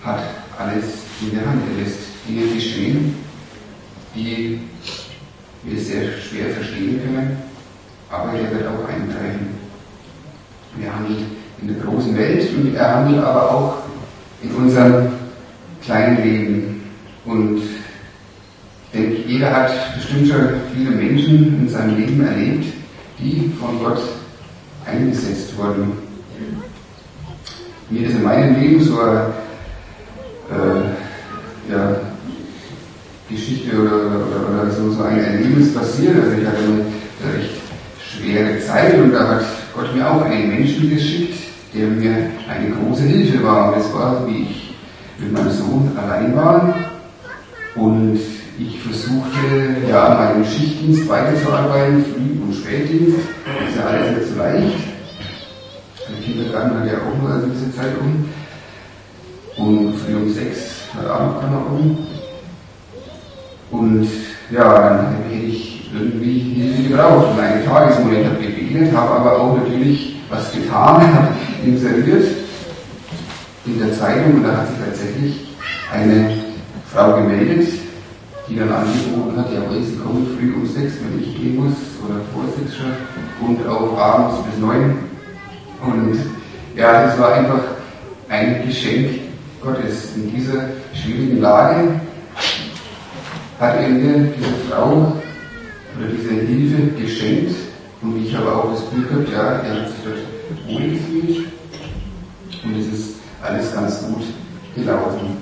hat 0.04 0.24
alles 0.58 0.86
in 1.22 1.38
der 1.38 1.48
Hand. 1.48 1.62
Er 1.70 1.84
lässt 1.84 2.00
Dinge 2.28 2.52
geschehen, 2.56 3.16
die 4.16 4.60
wir 5.66 5.80
sehr 5.80 6.02
schwer 6.18 6.50
verstehen 6.50 7.00
können, 7.00 7.38
aber 8.10 8.32
er 8.34 8.52
wird 8.52 8.66
auch 8.70 8.90
eintreiben. 8.90 9.50
Er 10.84 10.96
handelt 10.96 11.20
in 11.62 11.68
der 11.68 11.78
großen 11.78 12.18
Welt 12.18 12.50
und 12.56 12.74
er 12.74 12.96
handelt 12.96 13.24
aber 13.24 13.52
auch 13.52 13.78
in 14.42 14.50
unserem 14.50 15.10
kleinen 15.84 16.24
Leben. 16.24 16.77
Und 17.28 17.62
ich 18.94 19.00
denke, 19.00 19.16
jeder 19.28 19.54
hat 19.54 19.96
bestimmt 19.96 20.30
schon 20.30 20.48
viele 20.74 20.92
Menschen 20.92 21.60
in 21.62 21.70
seinem 21.70 21.98
Leben 21.98 22.26
erlebt, 22.26 22.66
die 23.20 23.52
von 23.60 23.80
Gott 23.84 24.02
eingesetzt 24.86 25.58
wurden. 25.58 25.92
Mir 27.90 28.08
ist 28.08 28.16
in 28.16 28.24
meinem 28.24 28.60
Leben 28.60 28.82
so 28.82 29.00
eine 29.02 29.34
äh, 30.52 31.72
ja, 31.72 32.00
Geschichte 33.30 33.78
oder, 33.78 33.96
oder, 33.96 34.64
oder, 34.64 34.72
so, 34.72 34.92
so 34.92 35.04
ein 35.04 35.20
Erlebnis 35.20 35.74
passiert. 35.74 36.16
Also 36.16 36.38
ich 36.38 36.48
hatte 36.48 36.58
eine 36.58 37.38
recht 37.38 37.52
schwere 38.00 38.60
Zeit 38.60 39.00
und 39.02 39.12
da 39.12 39.28
hat 39.28 39.46
Gott 39.76 39.94
mir 39.94 40.10
auch 40.10 40.22
einen 40.22 40.50
Menschen 40.50 40.90
geschickt, 40.90 41.36
der 41.74 41.88
mir 41.88 42.30
eine 42.50 42.70
große 42.72 43.04
Hilfe 43.04 43.44
war. 43.44 43.74
Und 43.74 43.80
das 43.80 43.94
war, 43.94 44.28
wie 44.28 44.44
ich 44.44 44.74
mit 45.20 45.34
meinem 45.34 45.52
Sohn 45.52 45.92
allein 45.98 46.34
war 46.36 46.87
versuchte, 49.08 49.90
ja, 49.90 50.10
meinen 50.16 50.46
Schichtdienst 50.46 51.08
weiterzuarbeiten, 51.08 52.04
Früh- 52.04 52.42
und 52.42 52.54
Spätdienst. 52.54 53.18
Das 53.46 53.70
ist 53.70 53.78
ja 53.78 53.86
alles 53.86 54.18
nicht 54.18 54.30
so 54.30 54.40
leicht. 54.40 54.78
Der 56.10 56.24
Kindergarten 56.24 56.80
hat 56.80 56.88
ja 56.88 56.94
auch 57.00 57.22
nur 57.22 57.32
eine 57.32 57.44
gewisse 57.44 57.76
Zeit 57.76 57.94
um. 58.00 58.26
Und 59.58 59.96
früh 59.96 60.16
um 60.16 60.32
sechs, 60.32 60.84
heute 60.96 61.12
Abend 61.12 61.42
kann 61.42 61.54
er 61.54 61.72
um. 61.72 61.98
Und 63.72 64.08
ja, 64.52 64.90
dann 64.90 65.16
hätte 65.30 65.46
ich 65.46 65.90
irgendwie 65.94 66.40
Hilfe 66.40 66.90
gebraucht. 66.90 67.32
Und 67.32 67.40
eine 67.40 67.66
Tagesmutter 67.66 68.26
habe 68.26 68.44
gebetet, 68.44 68.96
habe 68.96 69.12
aber 69.12 69.40
auch 69.40 69.58
natürlich 69.58 70.18
was 70.30 70.52
getan, 70.52 71.14
habe 71.16 71.28
inseriert 71.66 72.26
in 73.66 73.80
der 73.80 73.94
Zeitung 73.94 74.36
und 74.36 74.44
da 74.44 74.58
hat 74.58 74.68
sich 74.68 74.78
tatsächlich 74.78 75.48
eine 75.92 76.30
Frau 76.94 77.16
gemeldet, 77.16 77.68
die 78.50 78.56
dann 78.56 78.72
angeboten 78.72 79.38
hat, 79.38 79.52
jawohl, 79.54 79.82
sie 79.82 79.98
kommt 79.98 80.38
früh 80.38 80.54
um 80.54 80.66
sechs, 80.66 80.94
wenn 81.02 81.22
ich 81.22 81.36
gehen 81.36 81.58
muss, 81.58 81.76
oder 82.06 82.22
vor 82.34 82.44
sechs 82.58 82.76
schon, 82.78 82.94
und 83.46 83.68
auch 83.68 83.98
abends 83.98 84.38
bis 84.44 84.60
neun. 84.60 84.98
Und 85.86 86.20
ja, 86.76 87.04
das 87.04 87.20
war 87.20 87.34
einfach 87.34 87.62
ein 88.30 88.66
Geschenk 88.66 89.20
Gottes 89.62 90.16
in 90.16 90.34
dieser 90.34 90.70
schwierigen 90.94 91.42
Lage. 91.42 92.00
Hat 93.60 93.76
er 93.76 93.90
mir 93.90 94.34
diese 94.38 94.54
Frau 94.70 95.14
oder 95.98 96.08
diese 96.16 96.34
Hilfe 96.34 97.02
geschenkt 97.02 97.56
und 98.02 98.24
ich 98.24 98.36
habe 98.36 98.54
auch 98.54 98.72
das 98.72 98.84
Glück 98.92 99.10
gehabt, 99.10 99.30
ja, 99.32 99.68
er 99.68 99.82
hat 99.82 99.90
sich 99.90 99.98
dort 100.06 100.68
wohlgefühlt 100.68 101.48
und 102.64 102.80
es 102.80 102.88
ist 102.88 103.16
alles 103.42 103.74
ganz 103.74 104.04
gut 104.04 104.24
gelaufen. 104.76 105.38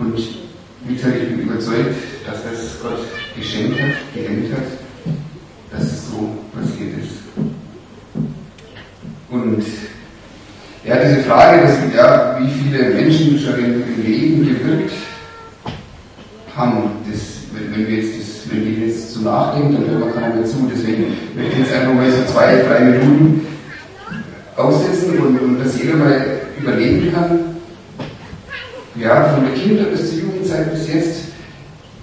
Und 0.00 0.45
wie 0.88 0.94
gesagt, 0.94 1.14
ich 1.20 1.28
bin 1.28 1.40
überzeugt, 1.40 1.94
dass 2.26 2.42
das 2.44 2.80
Gott 2.82 3.00
geschenkt 3.36 3.80
hat, 3.80 4.14
gelenkt 4.14 4.52
hat, 4.52 5.12
dass 5.72 5.82
es 5.82 6.10
so 6.10 6.36
passiert 6.54 6.98
ist. 7.02 7.16
Und 9.30 9.64
ja, 10.84 10.96
diese 11.02 11.22
Frage, 11.22 11.62
dass, 11.62 11.94
ja, 11.94 12.38
wie 12.40 12.48
viele 12.48 12.90
Menschen 12.90 13.38
schon 13.38 13.58
im 13.58 14.04
Leben 14.04 14.46
gewirkt 14.46 14.92
haben, 16.54 16.90
das, 17.10 17.20
wenn 17.52 17.86
wir 17.86 17.96
jetzt 17.96 18.18
das, 18.18 18.50
wenn 18.50 18.64
wir 18.64 18.86
jetzt 18.86 19.12
so 19.12 19.20
nachdenken, 19.20 19.74
dann 19.74 19.90
hört 19.90 20.00
man 20.00 20.14
keiner 20.14 20.34
mehr 20.36 20.44
zu. 20.44 20.70
Deswegen 20.72 21.06
möchte 21.34 21.52
ich 21.52 21.58
jetzt 21.58 21.74
einfach 21.74 21.94
mal 21.94 22.10
so 22.10 22.32
zwei, 22.32 22.62
drei 22.62 22.80
Minuten 22.84 23.46
aussetzen 24.56 25.18
und, 25.18 25.38
und 25.40 25.58
dass 25.58 25.76
jeder 25.78 25.96
mal 25.96 26.24
überlegen 26.58 27.12
kann, 27.12 27.56
ja, 28.98 29.24
von 29.24 29.44
der 29.44 29.54
Kinder- 29.54 29.90
bis 29.90 30.08
zur 30.10 30.25
Jugendzeit 30.46 30.72
bis 30.72 30.88
jetzt, 30.88 31.20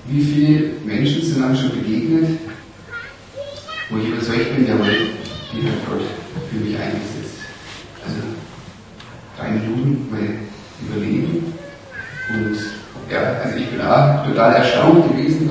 wie 0.08 0.21
viele 0.21 0.71
Menschen 0.86 1.23
sind 1.23 1.41
dann 1.41 1.56
schon 1.56 1.71
begegnet, 1.71 2.39
wo 3.89 3.97
ich 3.97 4.10
überzeugt 4.10 4.56
bin, 4.56 4.67
jawohl, 4.67 4.89
die 5.53 5.67
hat 5.67 5.86
Gott 5.88 6.01
für 6.51 6.58
mich 6.58 6.75
eingesetzt. 6.75 7.39
Also 8.06 8.19
drei 9.38 9.51
Minuten 9.51 10.10
mal 10.12 10.19
überlegen 10.86 11.53
und 12.29 12.58
ja, 13.10 13.19
also 13.43 13.58
ich 13.58 13.69
bin 13.69 13.82
auch 13.82 14.25
total 14.25 14.56
erstaunt 14.56 15.15
gewesen, 15.15 15.42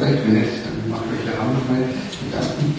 Wenn 0.00 0.32
nicht, 0.32 0.64
dann 0.64 0.90
macht 0.90 1.02
euch 1.12 1.24
der 1.28 1.38
Hand 1.38 1.52
nochmal 1.52 1.84
Gedanken. 2.24 2.74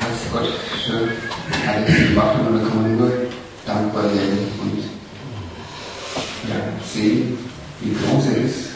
Was 0.00 0.32
Gott 0.32 0.48
schon 0.84 1.08
alles 1.66 2.08
gemacht 2.08 2.34
hat, 2.36 2.46
und 2.46 2.58
da 2.58 2.68
kann 2.68 2.82
man 2.82 2.96
nur 2.98 3.12
dankbar 3.64 4.04
werden 4.04 4.38
und 4.60 4.78
ja, 6.48 6.56
sehen, 6.84 7.38
wie 7.80 7.94
groß 7.94 8.26
er 8.26 8.44
ist 8.44 8.70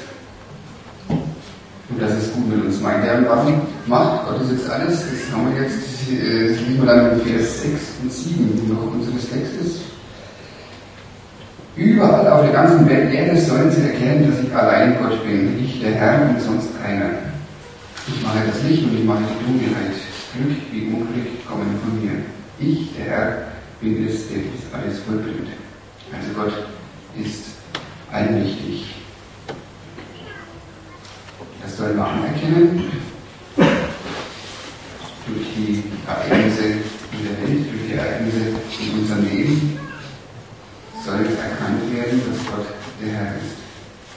und 1.90 2.00
dass 2.00 2.12
es 2.12 2.32
gut 2.32 2.48
mit 2.48 2.64
uns 2.64 2.80
meint. 2.80 3.04
Der 3.04 3.28
Waffen 3.28 3.60
macht, 3.86 4.26
Gott 4.26 4.40
ist 4.42 4.52
jetzt 4.52 4.70
alles, 4.70 5.00
das 5.00 5.30
haben 5.30 5.54
wir 5.54 5.62
jetzt, 5.62 5.76
äh, 6.10 6.48
das 6.48 6.60
liegen 6.60 6.80
wir 6.80 6.86
dann 6.86 7.20
in 7.20 7.26
Vers 7.26 7.62
6 7.62 7.72
und 8.02 8.12
7 8.12 8.68
noch 8.72 8.92
unseres 8.92 9.28
Textes. 9.28 9.93
Überall 11.76 12.28
auf 12.28 12.42
der 12.42 12.52
ganzen 12.52 12.88
Welt 12.88 13.12
Erde 13.12 13.40
sollen 13.40 13.70
sie 13.70 13.82
erkennen, 13.82 14.30
dass 14.30 14.40
ich 14.40 14.54
allein 14.54 14.96
Gott 14.98 15.24
bin, 15.24 15.58
ich 15.58 15.80
der 15.80 15.94
Herr 15.94 16.28
und 16.28 16.40
sonst 16.40 16.68
keiner. 16.80 17.10
Ich 18.06 18.22
mache 18.22 18.38
das 18.46 18.62
Licht 18.62 18.84
und 18.84 18.96
ich 18.96 19.04
mache 19.04 19.22
die 19.22 19.44
Dunkelheit. 19.44 19.92
Glück 20.34 20.56
wie 20.70 20.86
Unglück 20.86 21.46
kommen 21.46 21.78
von 21.82 22.00
mir. 22.00 22.12
Ich, 22.60 22.94
der 22.96 23.04
Herr, 23.04 23.38
bin 23.80 24.06
es, 24.06 24.28
der 24.28 24.38
dies 24.38 24.72
alles 24.72 25.00
vollbringt. 25.00 25.48
Also 26.12 26.32
Gott 26.34 26.66
ist 27.20 27.44
allmächtig. 28.12 28.94
Das 31.62 31.76
soll 31.76 31.94
man 31.94 32.06
anerkennen 32.06 32.84
durch 35.26 35.46
die 35.56 35.82
Ereignisse 36.06 36.64
in 36.64 37.24
der 37.24 37.48
Welt, 37.48 37.66
durch 37.70 37.82
die 37.88 37.94
Ereignisse 37.94 38.40
in 38.80 39.00
unserem 39.00 39.24
Leben 39.24 39.83
soll 41.04 41.20
erkannt 41.20 41.94
werden, 41.94 42.22
dass 42.28 42.46
Gott 42.46 42.66
der 43.00 43.12
Herr 43.12 43.34
ist, 43.36 43.56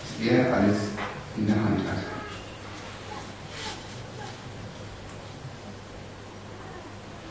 dass 0.02 0.28
er 0.28 0.54
alles 0.54 0.78
in 1.38 1.48
der 1.48 1.56
Hand 1.56 1.80
hat. 1.88 2.18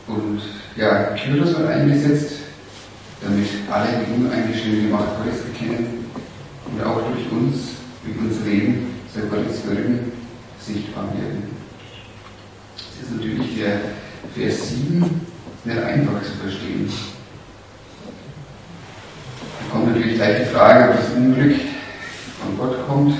Und 0.07 0.41
ja, 0.75 1.15
Kyros 1.15 1.57
wird 1.57 1.67
eingesetzt, 1.67 2.33
damit 3.21 3.47
alle 3.69 4.05
die 4.05 4.23
uneingeschränkte 4.23 4.89
Macht 4.89 5.17
Gottes 5.17 5.41
erkennen 5.45 6.05
und 6.65 6.83
auch 6.83 7.01
durch 7.11 7.31
uns, 7.31 7.57
durch 8.05 8.17
unser 8.19 8.45
Leben, 8.45 8.95
soll 9.13 9.23
Gottes 9.23 9.65
Wirken 9.67 10.11
sichtbar 10.59 11.05
werden. 11.05 11.43
Das 12.77 13.09
ist 13.09 13.15
natürlich 13.15 13.57
der 13.57 13.79
Vers 14.35 14.69
7 14.69 14.99
nicht 15.65 15.77
einfach 15.77 16.23
zu 16.23 16.31
verstehen. 16.41 16.89
Da 19.59 19.73
kommt 19.73 19.87
natürlich 19.87 20.15
gleich 20.15 20.37
die 20.39 20.55
Frage, 20.55 20.89
ob 20.89 20.97
das 20.97 21.15
Unglück 21.15 21.55
von 22.39 22.57
Gott 22.57 22.87
kommt, 22.87 23.15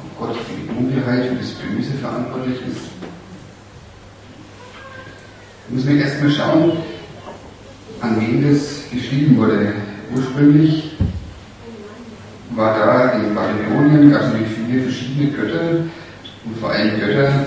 ob 0.00 0.18
Gott 0.18 0.36
für 0.36 0.60
die 0.60 0.66
Dunkelheit 0.66 1.30
und 1.30 1.40
das 1.40 1.50
Böse 1.50 1.92
verantwortlich 2.00 2.56
ist. 2.56 2.86
Da 5.68 5.74
müssen 5.74 5.88
wir 5.88 6.04
erstmal 6.04 6.30
schauen, 6.30 6.72
an 8.00 8.20
wen 8.20 8.50
das 8.50 8.84
geschrieben 8.90 9.36
wurde. 9.36 9.72
Ursprünglich 10.14 10.92
war 12.50 12.78
da 12.78 13.12
in 13.12 13.34
Babylonien, 13.34 14.10
gab 14.12 14.22
es 14.22 14.26
natürlich 14.28 14.52
viele 14.54 14.82
verschiedene 14.82 15.30
Götter 15.32 15.70
und 16.44 16.58
vor 16.60 16.70
allem 16.70 17.00
Götter, 17.00 17.46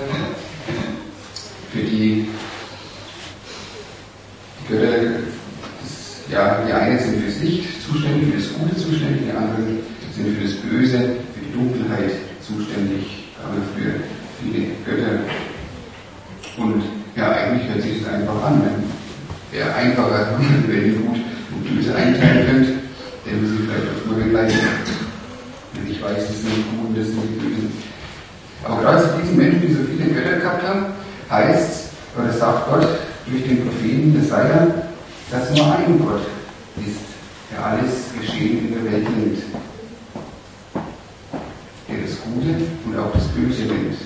für 1.72 1.78
die, 1.78 2.26
die 4.58 4.72
Götter, 4.72 4.96
das, 5.80 6.20
ja, 6.30 6.62
die 6.66 6.72
einen 6.72 6.98
sind 6.98 7.22
fürs 7.22 7.40
Licht 7.40 7.82
zuständig, 7.82 8.28
für 8.28 8.38
das 8.38 8.52
Gute 8.52 8.76
zuständig, 8.76 9.22
die 9.26 9.36
anderen 9.36 9.78
sind 10.14 10.36
für 10.36 10.44
das 10.44 10.54
Böse, 10.56 10.98
für 11.32 11.40
die 11.40 11.52
Dunkelheit 11.54 12.12
zuständig, 12.42 13.24
aber 13.42 13.56
für 13.74 14.00
viele 14.42 14.66
Götter. 14.84 15.20
Und 16.58 16.82
ja, 17.16 17.32
eigentlich 17.32 17.68
hört 17.68 17.82
sich 17.82 18.02
das 18.02 18.12
einfach 18.14 18.42
an. 18.44 18.62
Wäre 19.52 19.74
einfacher, 19.74 20.38
wenn 20.66 20.86
ihr 20.86 20.98
gut 20.98 21.18
und 21.52 21.76
böse 21.76 21.94
einteilen 21.94 22.46
könnt, 22.46 22.68
dann 23.24 23.40
müssen 23.40 23.56
sie 23.56 23.64
vielleicht 23.64 23.86
auch 23.88 24.16
nur 24.16 24.28
gleich. 24.28 24.52
Wenn 25.74 25.90
ich 25.90 26.02
weiß, 26.02 26.16
das 26.16 26.42
sind 26.42 26.50
die 26.56 26.76
Guten, 26.76 26.94
das 26.96 27.06
sind 27.06 27.22
die 27.22 27.46
Bösen. 27.46 27.72
Aber 28.64 28.82
gerade 28.82 28.89
zu 29.02 29.18
diesen 29.22 29.36
Menschen, 29.36 29.60
die 29.62 29.72
so 29.72 29.80
viele 29.84 30.12
Götter 30.12 30.38
gehabt 30.38 30.66
haben, 30.66 30.86
heißt, 31.30 31.90
oder 32.16 32.32
sagt 32.32 32.68
Gott 32.68 32.86
durch 33.26 33.44
den 33.44 33.64
Propheten 33.64 34.20
Jesaja, 34.20 34.66
dass 35.30 35.50
nur 35.50 35.66
ein 35.76 35.98
Gott 35.98 36.22
ist, 36.76 37.00
der 37.50 37.64
alles 37.64 38.10
Geschehen 38.18 38.68
in 38.68 38.74
der 38.74 38.92
Welt 38.92 39.16
nimmt. 39.16 39.38
Der 41.88 41.98
das 42.06 42.20
Gute 42.22 42.56
und 42.84 42.98
auch 42.98 43.12
das 43.12 43.28
Böse 43.28 43.62
nimmt. 43.62 43.96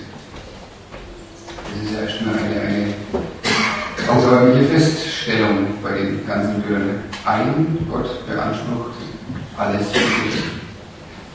Das 1.64 1.82
ist 1.82 1.94
ja 1.94 2.00
erstmal 2.02 2.34
eine, 2.34 2.60
eine 2.60 2.94
außerordentliche 4.08 4.78
Feststellung 4.78 5.66
bei 5.82 5.90
den 5.92 6.26
ganzen 6.26 6.62
Göttern. 6.68 7.00
Ein 7.24 7.78
Gott 7.90 8.26
beansprucht 8.26 8.94
alles 9.56 9.86
für 9.88 9.98
sich. 9.98 10.44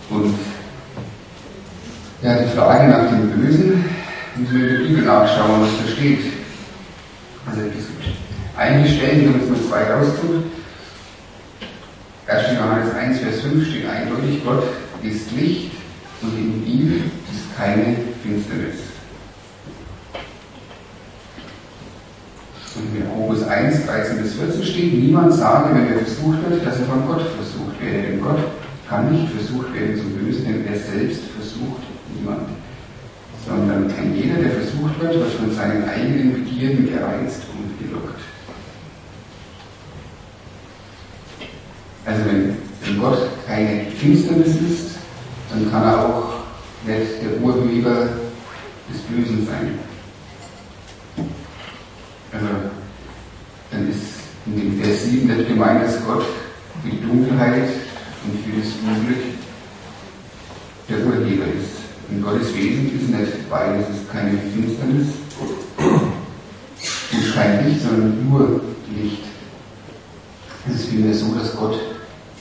Und 0.10 0.36
ja, 2.30 2.44
die 2.44 2.56
Frage 2.56 2.88
nach 2.90 3.10
dem 3.10 3.30
Bösen 3.32 3.86
müssen 4.36 4.60
wir 4.60 4.70
in 4.70 4.76
der 4.76 4.88
Bibel 4.88 5.04
nachschauen, 5.04 5.62
was 5.62 5.70
da 5.84 5.92
steht. 5.92 6.20
Also 7.46 7.62
es 7.62 7.88
gibt 7.88 8.18
einige 8.56 8.90
Stellen, 8.90 9.22
wenn 9.22 9.32
man 9.32 9.40
jetzt 9.42 9.50
mal 9.50 9.70
zwei 9.70 9.94
raustut. 9.94 10.44
1. 12.28 12.44
Johannes 12.54 12.94
1, 12.94 13.20
Vers 13.20 13.42
5 13.42 13.68
steht 13.68 13.90
eindeutig, 13.90 14.44
Gott 14.46 14.64
ist 15.02 15.32
Licht 15.32 15.72
und 16.22 16.38
in 16.38 16.68
ihm 16.68 17.12
ist 17.32 17.58
keine 17.58 17.96
Finsternis. 18.22 18.78
Und 22.76 22.96
in 22.96 23.02
Jakobus 23.02 23.48
1, 23.48 23.88
13 23.88 24.22
bis 24.22 24.34
14 24.36 24.64
steht, 24.64 24.94
niemand 24.94 25.34
sage, 25.34 25.74
wenn 25.74 25.92
er 25.92 26.06
versucht 26.06 26.48
wird, 26.48 26.64
dass 26.64 26.80
er 26.80 26.86
von 26.86 27.08
Gott 27.08 27.22
versucht 27.36 27.82
werde. 27.82 28.08
Denn 28.08 28.22
Gott 28.22 28.38
kann 28.88 29.12
nicht 29.12 29.34
versucht 29.34 29.74
werden 29.74 29.98
zum 29.98 30.14
Bösen, 30.14 30.46
denn 30.46 30.68
er 30.68 30.80
selbst 30.80 31.24
versucht 31.36 31.89
niemand. 32.30 32.50
Sondern 33.48 33.92
ein 33.98 34.16
jeder, 34.16 34.36
der 34.36 34.52
versucht 34.52 35.00
wird, 35.00 35.14
wird 35.16 35.34
von 35.34 35.56
seinen 35.56 35.88
eigenen 35.88 36.34
Begierden 36.34 36.86
gereizt 36.86 37.42
und 37.58 37.80
gelockt. 37.80 38.20
Also 42.06 42.22
wenn, 42.26 42.58
Gott 43.00 43.30
keine 43.48 43.86
Finsternis 43.92 44.48
ist, 44.48 44.96
dann 45.50 45.72
kann 45.72 45.84
er 45.84 46.06
auch 46.06 46.34
nicht 46.86 47.24
der 47.24 47.42
Urheber 47.42 48.10
des 48.90 49.02
Bösen 49.08 49.46
sein. 49.46 49.80
Also, 52.32 52.48
dann 53.72 53.90
ist 53.90 54.02
in 54.46 54.56
dem 54.56 54.82
Vers 54.82 55.06
7 55.06 55.28
nicht 55.28 55.48
gemeint, 55.48 55.84
dass 55.84 56.04
Gott 56.06 56.26
für 56.84 56.90
die 56.90 57.02
Dunkelheit 57.02 57.70
und 58.26 58.44
für 58.44 58.60
das 58.60 58.70
Unglück 58.84 59.24
der 60.90 61.06
Urheber 61.06 61.46
ist. 61.46 61.80
In 62.10 62.22
Gottes 62.22 62.56
Wesen 62.56 62.90
ist 62.96 63.10
nicht 63.10 63.50
beides, 63.50 63.86
es 63.90 63.96
ist 63.98 64.10
Finsternis 64.90 65.08
und 67.12 67.36
kein 67.36 67.66
Licht, 67.66 67.82
sondern 67.82 68.30
nur 68.30 68.62
Licht. 68.96 69.24
Es 70.68 70.76
ist 70.76 70.90
vielmehr 70.90 71.14
so, 71.14 71.34
dass 71.36 71.56
Gott 71.56 71.80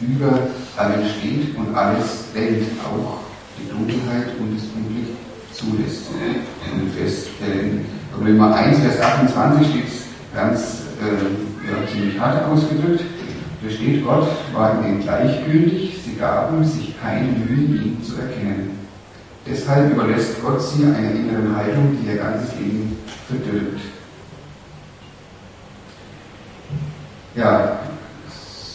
über 0.01 0.39
allem 0.77 1.05
steht 1.19 1.57
und 1.57 1.75
alles 1.75 2.25
lenkt, 2.35 2.67
auch 2.85 3.19
die 3.59 3.69
Dunkelheit 3.69 4.29
und 4.39 4.57
das 4.57 4.65
Unglück 4.75 5.09
zulässt. 5.53 6.07
In 6.73 6.91
Vers, 6.93 7.27
äh, 7.41 8.23
Römer 8.23 8.55
1, 8.55 8.79
Vers 8.79 9.01
28 9.01 9.67
steht 9.69 9.89
es 9.89 10.05
ganz 10.35 10.83
äh, 11.01 11.69
ja, 11.69 11.87
ziemlich 11.91 12.19
hart 12.19 12.45
ausgedrückt. 12.47 13.05
Da 13.63 13.71
steht, 13.71 14.05
Gott 14.05 14.29
war 14.55 14.85
ihnen 14.85 15.01
gleichgültig, 15.01 15.99
sie 16.05 16.15
gaben 16.15 16.65
sich 16.65 16.95
keine 17.01 17.27
Mühe, 17.27 17.83
ihn 17.83 18.03
zu 18.05 18.15
erkennen. 18.17 18.68
Deshalb 19.51 19.93
überlässt 19.93 20.43
Gott 20.43 20.61
sie 20.63 20.85
einer 20.85 21.11
inneren 21.11 21.57
Haltung, 21.57 21.97
die 22.01 22.11
ihr 22.11 22.17
ganzes 22.17 22.55
Leben 22.59 22.99
verdirbt. 23.27 23.81
Ja, 27.35 27.79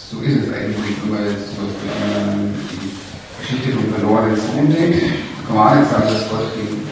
so 0.09 0.21
ist 0.21 0.47
es 0.47 0.53
eigentlich, 0.53 0.95
wenn 1.03 1.11
man 1.11 1.25
jetzt 1.25 1.49
an 1.59 2.53
die 2.71 3.41
Geschichte 3.41 3.71
vom 3.73 3.93
verlorenen 3.93 4.35
Sohn 4.35 4.73
denkt. 4.73 5.03
Kann 5.45 5.55
man 5.55 5.79
nicht 5.79 5.91
sagen, 5.91 6.03
dass 6.07 6.29
Gott 6.29 6.47
den 6.55 6.87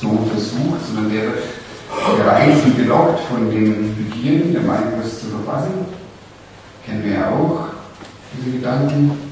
Sohn 0.00 0.28
versucht, 0.30 0.86
sondern 0.86 1.12
der 1.12 1.22
wird 1.22 1.42
gereizt 2.16 2.64
und 2.64 2.76
gelockt 2.76 3.20
von 3.20 3.50
den 3.50 3.96
Begierden, 3.96 4.52
der 4.52 4.62
meint, 4.62 4.98
was 4.98 5.20
zu 5.20 5.26
verpassen. 5.26 5.86
Kennen 6.84 7.04
wir 7.04 7.12
ja 7.12 7.30
auch, 7.30 7.68
diese 8.36 8.56
Gedanken. 8.56 9.29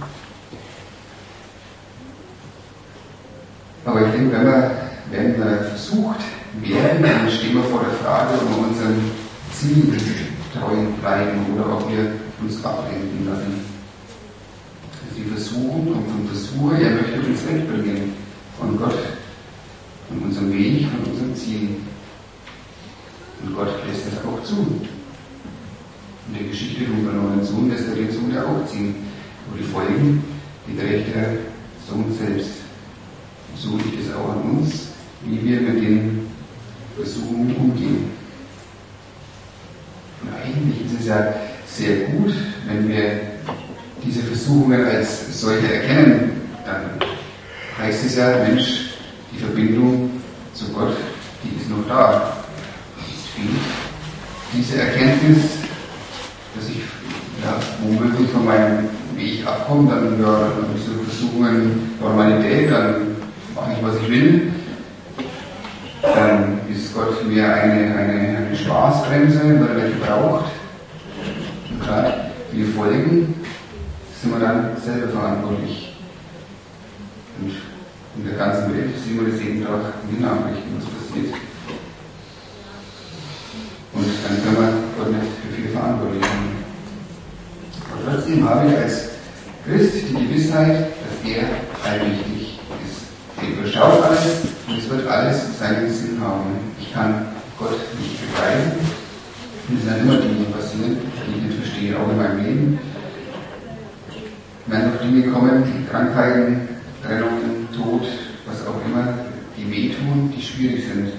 Aber 3.88 4.06
ich 4.06 4.12
denke, 4.12 4.36
wenn 4.36 4.44
wir, 4.44 4.70
wenn 5.10 5.38
wir 5.38 5.64
versucht 5.70 6.20
werden, 6.60 7.02
dann 7.02 7.30
stehen 7.30 7.54
wir 7.54 7.64
vor 7.64 7.80
der 7.80 7.96
Frage, 8.04 8.34
ob 8.34 8.50
wir 8.50 8.68
unserem 8.68 9.00
Ziel 9.50 9.96
treu 10.52 10.76
bleiben 11.00 11.40
oder 11.54 11.72
ob 11.72 11.88
wir 11.88 12.12
uns 12.42 12.62
ablenken 12.62 13.26
lassen. 13.26 13.64
Das 14.92 15.16
die 15.16 15.24
Versuchung 15.24 15.90
kommt 15.90 16.10
vom 16.10 16.28
Versucher, 16.28 16.78
er 16.78 16.90
möchte 16.90 17.18
uns 17.18 17.48
wegbringen 17.48 18.12
von 18.58 18.76
Gott, 18.76 18.98
von 20.08 20.18
unserem 20.18 20.52
Weg, 20.52 20.86
von 20.90 21.10
unserem 21.10 21.34
Ziel. 21.34 21.68
Und 23.42 23.56
Gott 23.56 23.72
lässt 23.88 24.06
das 24.06 24.22
auch 24.22 24.42
zu. 24.44 24.82
In 26.28 26.34
der 26.34 26.48
Geschichte 26.48 26.84
vom 26.84 27.04
verlorenen 27.04 27.42
Sohn 27.42 27.70
lässt 27.70 27.88
er 27.88 27.94
den 27.94 28.12
Sohn 28.12 28.34
ja 28.34 28.42
auch 28.42 28.66
ziehen. 28.70 28.96
Aber 29.48 29.56
die 29.56 29.64
Folgen, 29.64 30.22
die 30.66 30.76
trägt 30.76 31.14
der 31.14 31.38
Sohn 31.88 32.12
selbst. 32.12 32.57
So 33.60 33.76
liegt 33.76 34.06
es 34.06 34.14
auch 34.14 34.30
an 34.30 34.58
uns, 34.58 34.88
wie 35.24 35.44
wir 35.44 35.60
mit 35.60 35.82
den 35.82 36.28
Versuchungen 36.94 37.56
umgehen. 37.56 38.10
Und 40.22 40.30
eigentlich 40.32 40.86
ist 40.86 41.00
es 41.00 41.06
ja 41.06 41.34
sehr 41.66 42.06
gut, 42.06 42.32
wenn 42.66 42.88
wir 42.88 43.20
diese 44.04 44.20
Versuchungen 44.22 44.84
als 44.84 45.40
solche 45.40 45.74
erkennen. 45.74 46.40
Dann 46.64 46.82
heißt 47.78 48.04
es 48.04 48.16
ja, 48.16 48.44
Mensch, 48.46 48.90
die 49.32 49.38
Verbindung 49.38 50.10
zu 50.54 50.66
Gott, 50.72 50.96
die 51.42 51.60
ist 51.60 51.68
noch 51.68 51.86
da. 51.88 52.36
Ist 52.98 53.28
viel. 53.34 53.50
Diese 54.56 54.80
Erkenntnis, 54.82 55.58
dass 56.54 56.68
ich 56.68 56.82
ja, 57.42 57.58
womöglich 57.82 58.30
von 58.30 58.44
meinem 58.44 58.88
Weg 59.16 59.46
abkomme, 59.46 59.90
dann, 59.90 60.20
ja, 60.20 60.52
so 60.76 61.02
Versuchungen, 61.04 61.96
Normalität, 62.00 62.70
dann 62.70 63.07
ich, 63.78 63.84
was 63.86 63.96
ich 64.02 64.10
will. 64.10 64.52
Dann 66.02 66.60
ist 66.70 66.94
Gott 66.94 67.26
mir 67.26 67.44
eine, 67.44 67.94
eine, 67.96 68.38
eine 68.38 68.56
Spaßbremse, 68.56 69.40
weil 69.60 69.78
er 69.78 69.88
mich 69.88 70.00
braucht. 70.00 70.46
Und 71.70 71.84
für 71.84 72.56
die 72.56 72.64
Folgen 72.64 73.34
sind 74.20 74.32
wir 74.32 74.40
dann 74.40 74.76
selber 74.84 75.08
verantwortlich. 75.08 75.96
Und 77.40 77.52
in 78.16 78.28
der 78.28 78.36
ganzen 78.36 78.74
Welt 78.74 78.90
sehen 79.04 79.20
wir 79.20 79.32
das 79.32 79.42
jeden 79.42 79.64
Tag 79.64 79.94
in 80.08 80.16
den 80.16 80.22
Nachrichten, 80.22 80.76
was 80.76 80.84
passiert. 80.84 81.34
Und 83.92 84.06
dann 84.24 84.42
können 84.42 84.56
wir 84.56 85.04
Gott 85.04 85.12
nicht 85.12 85.32
für 85.42 85.54
viel 85.54 85.70
verantwortlich 85.70 86.20
machen. 86.20 86.58
Aber 87.90 88.12
trotzdem 88.12 88.48
habe 88.48 88.68
ich 88.68 88.76
als 88.76 89.08
Christ 89.64 89.94
die 90.08 90.14
Gewissheit, 90.14 90.88
dass 91.02 91.30
er 91.30 91.44
allmächtig 91.84 92.58
ist. 92.86 93.08
Er 93.40 93.48
überschaut 93.48 94.02
alles 94.02 94.26
und 94.66 94.78
es 94.78 94.90
wird 94.90 95.06
Sinn 95.86 96.20
haben. 96.20 96.50
Ich 96.80 96.92
kann 96.92 97.26
Gott 97.58 97.78
nicht 98.00 98.20
begreifen. 98.20 98.72
Es 99.76 99.84
sind 99.84 100.00
immer 100.00 100.16
Dinge 100.16 100.44
passieren, 100.46 100.96
die 100.96 101.38
ich 101.38 101.44
nicht 101.44 101.58
verstehe, 101.58 101.98
auch 101.98 102.10
in 102.10 102.16
meinem 102.16 102.44
Leben. 102.44 102.78
Wenn 104.66 104.90
noch 104.90 105.00
Dinge 105.00 105.30
kommen, 105.30 105.62
Krankheiten, 105.90 106.68
Trennungen, 107.04 107.68
Tod, 107.76 108.02
was 108.46 108.66
auch 108.66 108.84
immer, 108.86 109.14
die 109.56 109.70
wehtun, 109.70 110.32
die 110.34 110.42
schwierig 110.42 110.84
sind. 110.84 111.12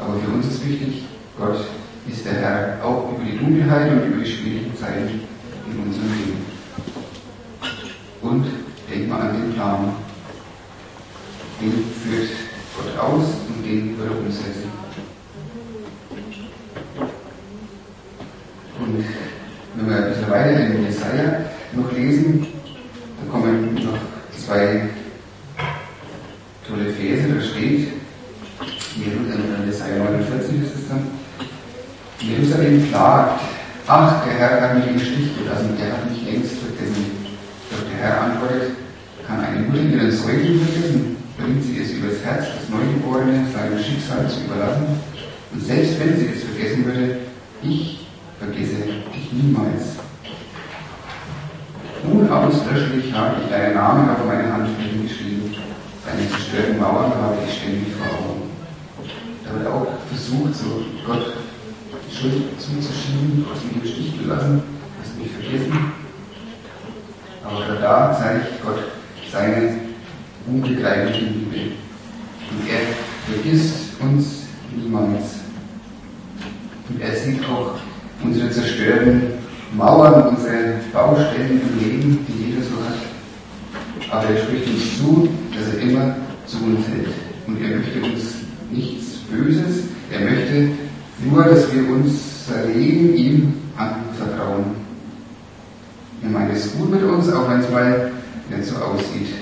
Aber 0.00 0.18
für 0.20 0.30
uns 0.32 0.46
ist 0.46 0.68
wichtig, 0.68 1.04
Gott 1.38 1.56
ist 2.08 2.24
der 2.24 2.34
Herr 2.34 2.84
auch 2.84 3.12
über 3.12 3.24
die 3.24 3.38
Dunkelheit 3.38 3.92
und 3.92 4.06
über 4.06 4.22
die 4.22 4.30
schwierigen 4.30 4.76
Zeiten 4.76 5.20
in 5.70 5.78
unserem 5.78 6.08
Leben. 6.18 6.46
Und 8.22 8.46
denk 8.90 9.08
mal 9.08 9.20
an 9.20 9.40
den 9.40 9.52
Plan. 9.54 9.92
Den 11.60 11.72
führt 12.02 12.30
Gott 12.76 12.98
aus 12.98 13.24
und 14.04 14.10
den 14.10 14.10
wird 14.10 14.10
er 14.10 14.18
umsetzen. 14.18 14.70
Und 18.80 19.04
wenn 19.76 19.88
wir 19.88 19.96
ein 19.96 20.08
bisschen 20.12 20.30
weiter 20.30 20.60
in 20.60 20.84
Jesaja 20.84 21.44
noch 21.72 21.92
lesen, 21.92 22.46
da 23.20 23.30
kommen 23.30 23.74
noch 23.74 23.98
zwei 24.36 24.88
tolle 26.66 26.90
Verse, 26.90 27.34
da 27.34 27.40
steht, 27.40 27.92
in 28.96 29.66
Jesaja 29.66 30.04
49 30.04 30.62
ist 30.62 30.74
es 30.76 30.88
dann, 30.88 31.06
Jerusalem 32.20 32.88
klagt, 32.88 33.40
ach, 33.86 34.24
der 34.24 34.34
Herr 34.34 34.60
hat 34.60 34.76
mich 34.76 34.86
im 34.86 34.98
Stich 34.98 35.36
gelassen, 35.36 35.76
der 35.78 35.92
hat 35.92 36.10
mich 36.10 36.24
längst 36.24 36.54
vergessen. 36.58 37.10
Doch 37.70 37.84
der 37.90 37.98
Herr 37.98 38.20
antwortet, 38.22 38.70
kann 39.26 39.40
eine 39.40 39.60
Mutter 39.62 39.82
ihren 39.82 40.10
Säugling 40.10 40.60
vergessen? 40.60 41.16
Bringt 41.36 41.64
sie 41.64 41.82
es 41.82 41.90
übers 41.90 42.24
Herz, 42.24 42.46
das 42.54 42.68
Neugeborene 42.70 43.44
seinem 43.52 43.78
Schicksal 44.14 44.28
zu 44.28 44.44
überlassen? 44.44 44.86
Und 45.52 45.64
selbst 45.64 46.00
wenn 46.00 46.16
sie 46.16 46.30
es 46.34 46.44
vergessen 46.44 46.84
würde, 46.84 47.16
ich 47.62 48.06
vergesse 48.38 48.76
dich 49.14 49.32
niemals. 49.32 49.96
Unauslöschlich 52.04 53.12
habe 53.14 53.36
ich 53.42 53.50
deinen 53.50 53.74
Namen 53.74 54.10
auf 54.10 54.26
meine 54.26 54.52
Handflächen 54.52 55.02
geschrieben. 55.02 55.54
Deine 56.04 56.28
zerstörten 56.28 56.78
Mauern 56.78 57.14
habe 57.14 57.36
ich 57.46 57.58
ständig 57.58 57.94
vor 57.94 58.06
Augen. 58.06 58.50
Da 59.44 59.54
wird 59.54 59.66
auch 59.66 59.86
versucht, 60.08 60.54
so 60.54 60.84
Gott 61.06 61.32
die 62.06 62.14
Schuld 62.14 62.60
zuzuschieben, 62.60 63.46
hast 63.50 63.64
mich 63.64 63.82
im 63.82 63.88
Stich 63.88 64.22
gelassen, 64.22 64.62
hast 65.00 65.18
mich 65.18 65.30
vergessen. 65.30 65.92
Aber 67.42 67.80
da 67.80 68.16
zeigt 68.18 68.62
Gott 68.62 68.80
seine 69.32 69.78
unbegreifliche 70.46 71.24
Liebe. 71.24 71.72
Und 72.50 72.68
er 72.68 73.03
vergisst 73.26 73.74
uns 74.00 74.46
niemals. 74.74 75.40
Und 76.88 77.00
er 77.00 77.16
sieht 77.16 77.44
auch 77.46 77.78
unsere 78.22 78.50
zerstörten 78.50 79.22
Mauern, 79.76 80.28
unsere 80.28 80.80
Baustellen 80.92 81.60
im 81.60 81.78
Leben, 81.78 82.26
die 82.28 82.50
jeder 82.50 82.62
so 82.62 82.76
hat. 82.84 84.10
Aber 84.10 84.30
er 84.30 84.42
spricht 84.42 84.68
uns 84.68 84.98
zu, 84.98 85.28
dass 85.52 85.74
er 85.74 85.80
immer 85.80 86.16
zu 86.46 86.58
uns 86.58 86.86
hält. 86.86 87.08
Und 87.46 87.60
er 87.62 87.76
möchte 87.78 88.00
uns 88.02 88.34
nichts 88.70 89.18
Böses. 89.30 89.84
Er 90.10 90.20
möchte 90.20 90.68
nur, 91.24 91.44
dass 91.44 91.72
wir 91.72 91.82
unser 91.88 92.66
Leben 92.72 93.14
ihm 93.14 93.54
anvertrauen. 93.76 94.64
Er 96.22 96.30
meint 96.30 96.52
es 96.54 96.72
gut 96.72 96.90
mit 96.90 97.02
uns, 97.02 97.32
auch 97.32 97.48
wenn 97.50 97.60
es 97.60 97.70
mal 97.70 98.12
nicht 98.50 98.64
so 98.64 98.76
aussieht. 98.76 99.34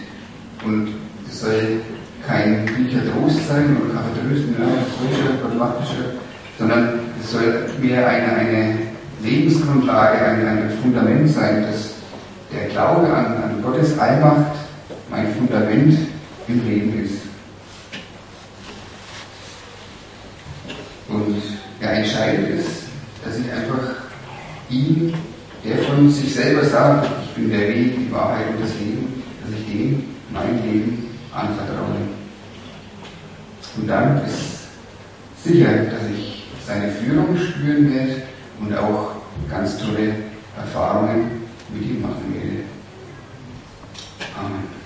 Und 0.65 0.89
es 1.29 1.41
soll 1.41 1.81
kein 2.27 2.67
gütiger 2.67 3.03
Trost 3.13 3.49
sein 3.49 3.77
oder 3.77 3.95
kein 3.95 4.05
Vertrösten, 4.15 4.57
ja, 4.59 4.67
solcher, 4.99 5.37
pragmatischer, 5.43 6.05
sondern 6.59 7.01
es 7.21 7.31
soll 7.31 7.67
mehr 7.81 8.07
eine, 8.07 8.33
eine 8.33 8.79
Lebensgrundlage, 9.23 10.19
ein, 10.19 10.47
ein 10.47 10.71
Fundament 10.83 11.29
sein, 11.29 11.63
dass 11.63 11.95
der 12.53 12.69
Glaube 12.69 13.07
an, 13.13 13.27
an 13.27 13.63
Gottes 13.63 13.99
Allmacht 13.99 14.57
mein 15.11 15.33
Fundament 15.35 15.99
im 16.49 16.69
Leben 16.69 17.05
ist. 17.05 17.23
Und 21.09 21.43
ja, 21.81 21.89
entscheidend 21.89 22.49
ist, 22.51 22.69
dass 23.25 23.39
ich 23.39 23.53
einfach 23.53 23.95
ihm, 24.71 25.13
der 25.65 25.79
von 25.79 26.11
sich 26.11 26.35
selber 26.35 26.65
sagt, 26.65 27.09
ich 27.25 27.31
bin 27.35 27.51
der 27.51 27.69
Weg, 27.69 27.97
die 27.97 28.13
Wahrheit 28.13 28.49
und 28.55 28.63
das 28.63 28.75
Leben, 28.79 29.23
dass 29.43 29.61
ich 29.61 29.73
dem 29.73 30.05
mein 30.33 30.63
Leben 30.65 31.02
anvertraue. 31.33 31.97
Und 33.77 33.89
dann 33.89 34.25
ist 34.27 34.69
sicher, 35.43 35.73
dass 35.85 36.03
ich 36.15 36.45
seine 36.67 36.91
Führung 36.93 37.37
spüren 37.37 37.93
werde 37.93 38.23
und 38.61 38.77
auch 38.77 39.13
ganz 39.51 39.79
tolle 39.79 40.15
Erfahrungen 40.57 41.43
mit 41.73 41.83
ihm 41.83 42.03
machen 42.03 42.35
werde. 42.35 42.65
Amen. 44.39 44.83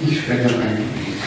Ich 0.00 0.20
spreche 0.20 0.42
noch 0.42 0.60
ein 0.64 0.76
Gebet. 0.76 1.18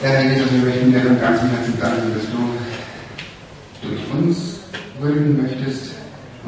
Herr 0.00 0.22
Jesus, 0.22 0.52
wir 0.52 0.60
möchten 0.60 0.92
dir 0.92 1.00
von 1.00 1.20
ganzem 1.20 1.50
Herzen 1.50 1.80
danken, 1.80 2.14
dass 2.14 2.22
du 2.30 3.88
durch 3.88 4.10
uns 4.12 4.60
wirken 5.00 5.42
möchtest 5.42 5.97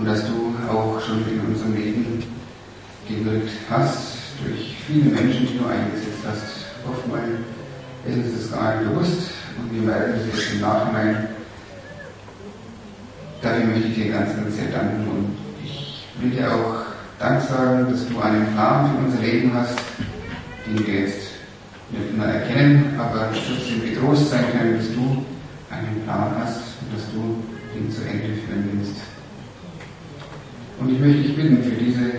und 0.01 0.07
dass 0.07 0.23
du 0.25 0.55
auch 0.71 0.99
schon 0.99 1.19
in 1.29 1.41
unserem 1.53 1.75
Leben 1.75 2.25
gewirkt 3.07 3.51
hast, 3.69 4.17
durch 4.43 4.75
viele 4.87 5.11
Menschen, 5.11 5.47
die 5.47 5.59
du 5.59 5.67
eingesetzt 5.67 6.25
hast. 6.27 6.89
Oftmals 6.89 7.29
ist 8.07 8.17
uns 8.17 8.51
das 8.51 8.59
gar 8.59 8.77
nicht 8.77 8.91
bewusst 8.91 9.31
und 9.59 9.75
wir 9.75 9.83
merken 9.83 10.15
es 10.17 10.35
jetzt 10.35 10.55
im 10.55 10.61
Nachhinein. 10.63 11.29
Dafür 13.43 13.65
möchte 13.67 13.89
ich 13.89 13.95
dir 13.95 14.13
ganz, 14.13 14.35
ganz 14.35 14.57
sehr 14.57 14.69
danken 14.69 15.07
und 15.07 15.37
ich 15.63 16.07
will 16.19 16.31
dir 16.31 16.51
auch 16.51 16.81
Dank 17.19 17.43
sagen, 17.43 17.87
dass 17.91 18.09
du 18.09 18.19
einen 18.21 18.47
Plan 18.55 18.91
für 18.91 19.05
unser 19.05 19.21
Leben 19.21 19.53
hast, 19.53 19.79
den 20.67 20.87
wir 20.87 21.01
jetzt 21.01 21.29
nicht 21.91 22.15
immer 22.15 22.25
erkennen, 22.25 22.99
aber 22.99 23.29
trotzdem 23.33 23.85
getrost 23.85 24.31
sein 24.31 24.45
können, 24.51 24.79
dass 24.79 24.89
du 24.95 25.23
einen 25.69 26.03
Plan 26.05 26.35
hast 26.43 26.63
und 26.81 26.97
dass 26.97 27.05
du 27.13 27.37
ihn 27.79 27.91
zu 27.91 28.01
Ende 28.09 28.41
führen 28.41 28.71
willst. 28.73 29.10
Und 30.81 30.93
ich 30.93 30.99
möchte 30.99 31.23
dich 31.23 31.37
bitten 31.37 31.63
für 31.63 31.77
diese 31.77 32.13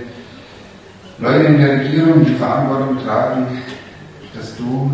Leute 1.18 1.46
in 1.46 1.58
der 1.60 1.80
Regierung, 1.80 2.26
die 2.26 2.36
Verantwortung 2.36 3.04
tragen, 3.04 3.48
dass 4.36 4.56
du 4.56 4.92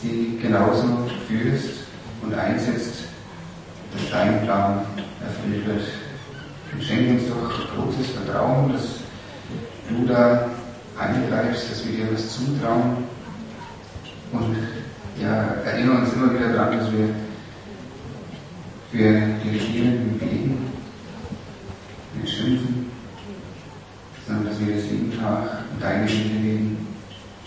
sie 0.00 0.38
genauso 0.40 1.08
führst 1.26 1.84
und 2.22 2.34
einsetzt, 2.34 3.04
dass 3.92 4.10
dein 4.10 4.42
Plan 4.42 4.80
erfüllt 5.24 5.66
wird. 5.66 5.82
vertrauen, 8.30 8.72
dass 8.72 9.00
du 9.88 10.06
da 10.06 10.48
eingreifst, 10.98 11.70
dass 11.70 11.86
wir 11.86 11.96
dir 11.96 12.12
was 12.12 12.34
zutrauen. 12.34 13.04
Und 14.32 14.56
ja, 15.20 15.54
erinnern 15.64 16.02
uns 16.02 16.12
immer 16.12 16.32
wieder 16.34 16.52
daran, 16.52 16.78
dass 16.78 16.92
wir 16.92 17.08
für 18.90 19.20
die 19.44 19.58
Regierenden 19.58 20.18
beten, 20.18 20.72
nicht 22.20 22.34
schimpfen, 22.34 22.79
sondern 24.30 24.46
dass 24.46 24.60
wir 24.60 24.76
das 24.76 24.84
jeden 24.84 25.10
Tag 25.18 25.66
in 25.74 25.80
deine 25.80 26.06
Hände 26.06 26.38
legen 26.38 26.86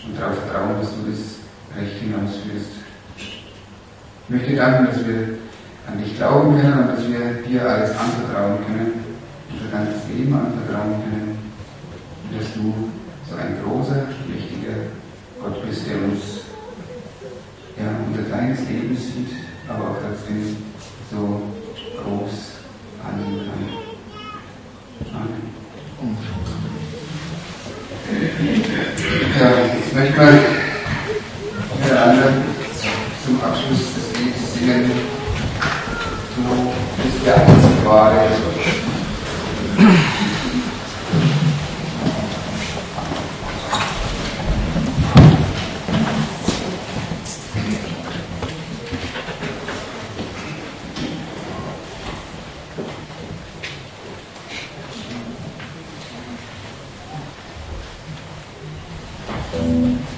und 0.06 0.20
darauf 0.20 0.36
vertrauen, 0.36 0.76
dass 0.82 0.92
du 0.92 1.08
das 1.08 1.40
Recht 1.80 1.96
hinausführst. 2.04 2.84
Ich 3.16 4.30
möchte 4.30 4.56
danken, 4.56 4.88
dass 4.88 5.08
wir 5.08 5.40
an 5.88 5.98
dich 6.04 6.18
glauben 6.18 6.60
können 6.60 6.80
und 6.80 6.88
dass 6.90 7.08
wir 7.08 7.44
dir 7.48 7.62
alles 7.64 7.92
anvertrauen 7.92 8.58
können, 8.68 9.04
unser 9.52 9.72
ganzes 9.72 10.08
Leben 10.10 10.34
anvertrauen 10.34 11.00
können 11.08 11.38
und 12.24 12.40
dass 12.40 12.54
du 12.54 12.74
so 13.30 13.36
ein 13.36 13.58
großer, 13.64 14.04
mächtiger 14.28 14.92
Gott 15.40 15.66
bist, 15.66 15.88
der 15.88 16.04
uns 16.04 16.44
ja, 17.80 17.88
unser 18.08 18.24
kleines 18.24 18.60
Leben 18.68 18.96
sieht, 18.96 19.32
aber 19.68 19.92
auch 19.92 19.98
trotzdem 20.04 20.58
so 21.10 21.42
groß 22.04 22.43
jetzt 30.16 30.53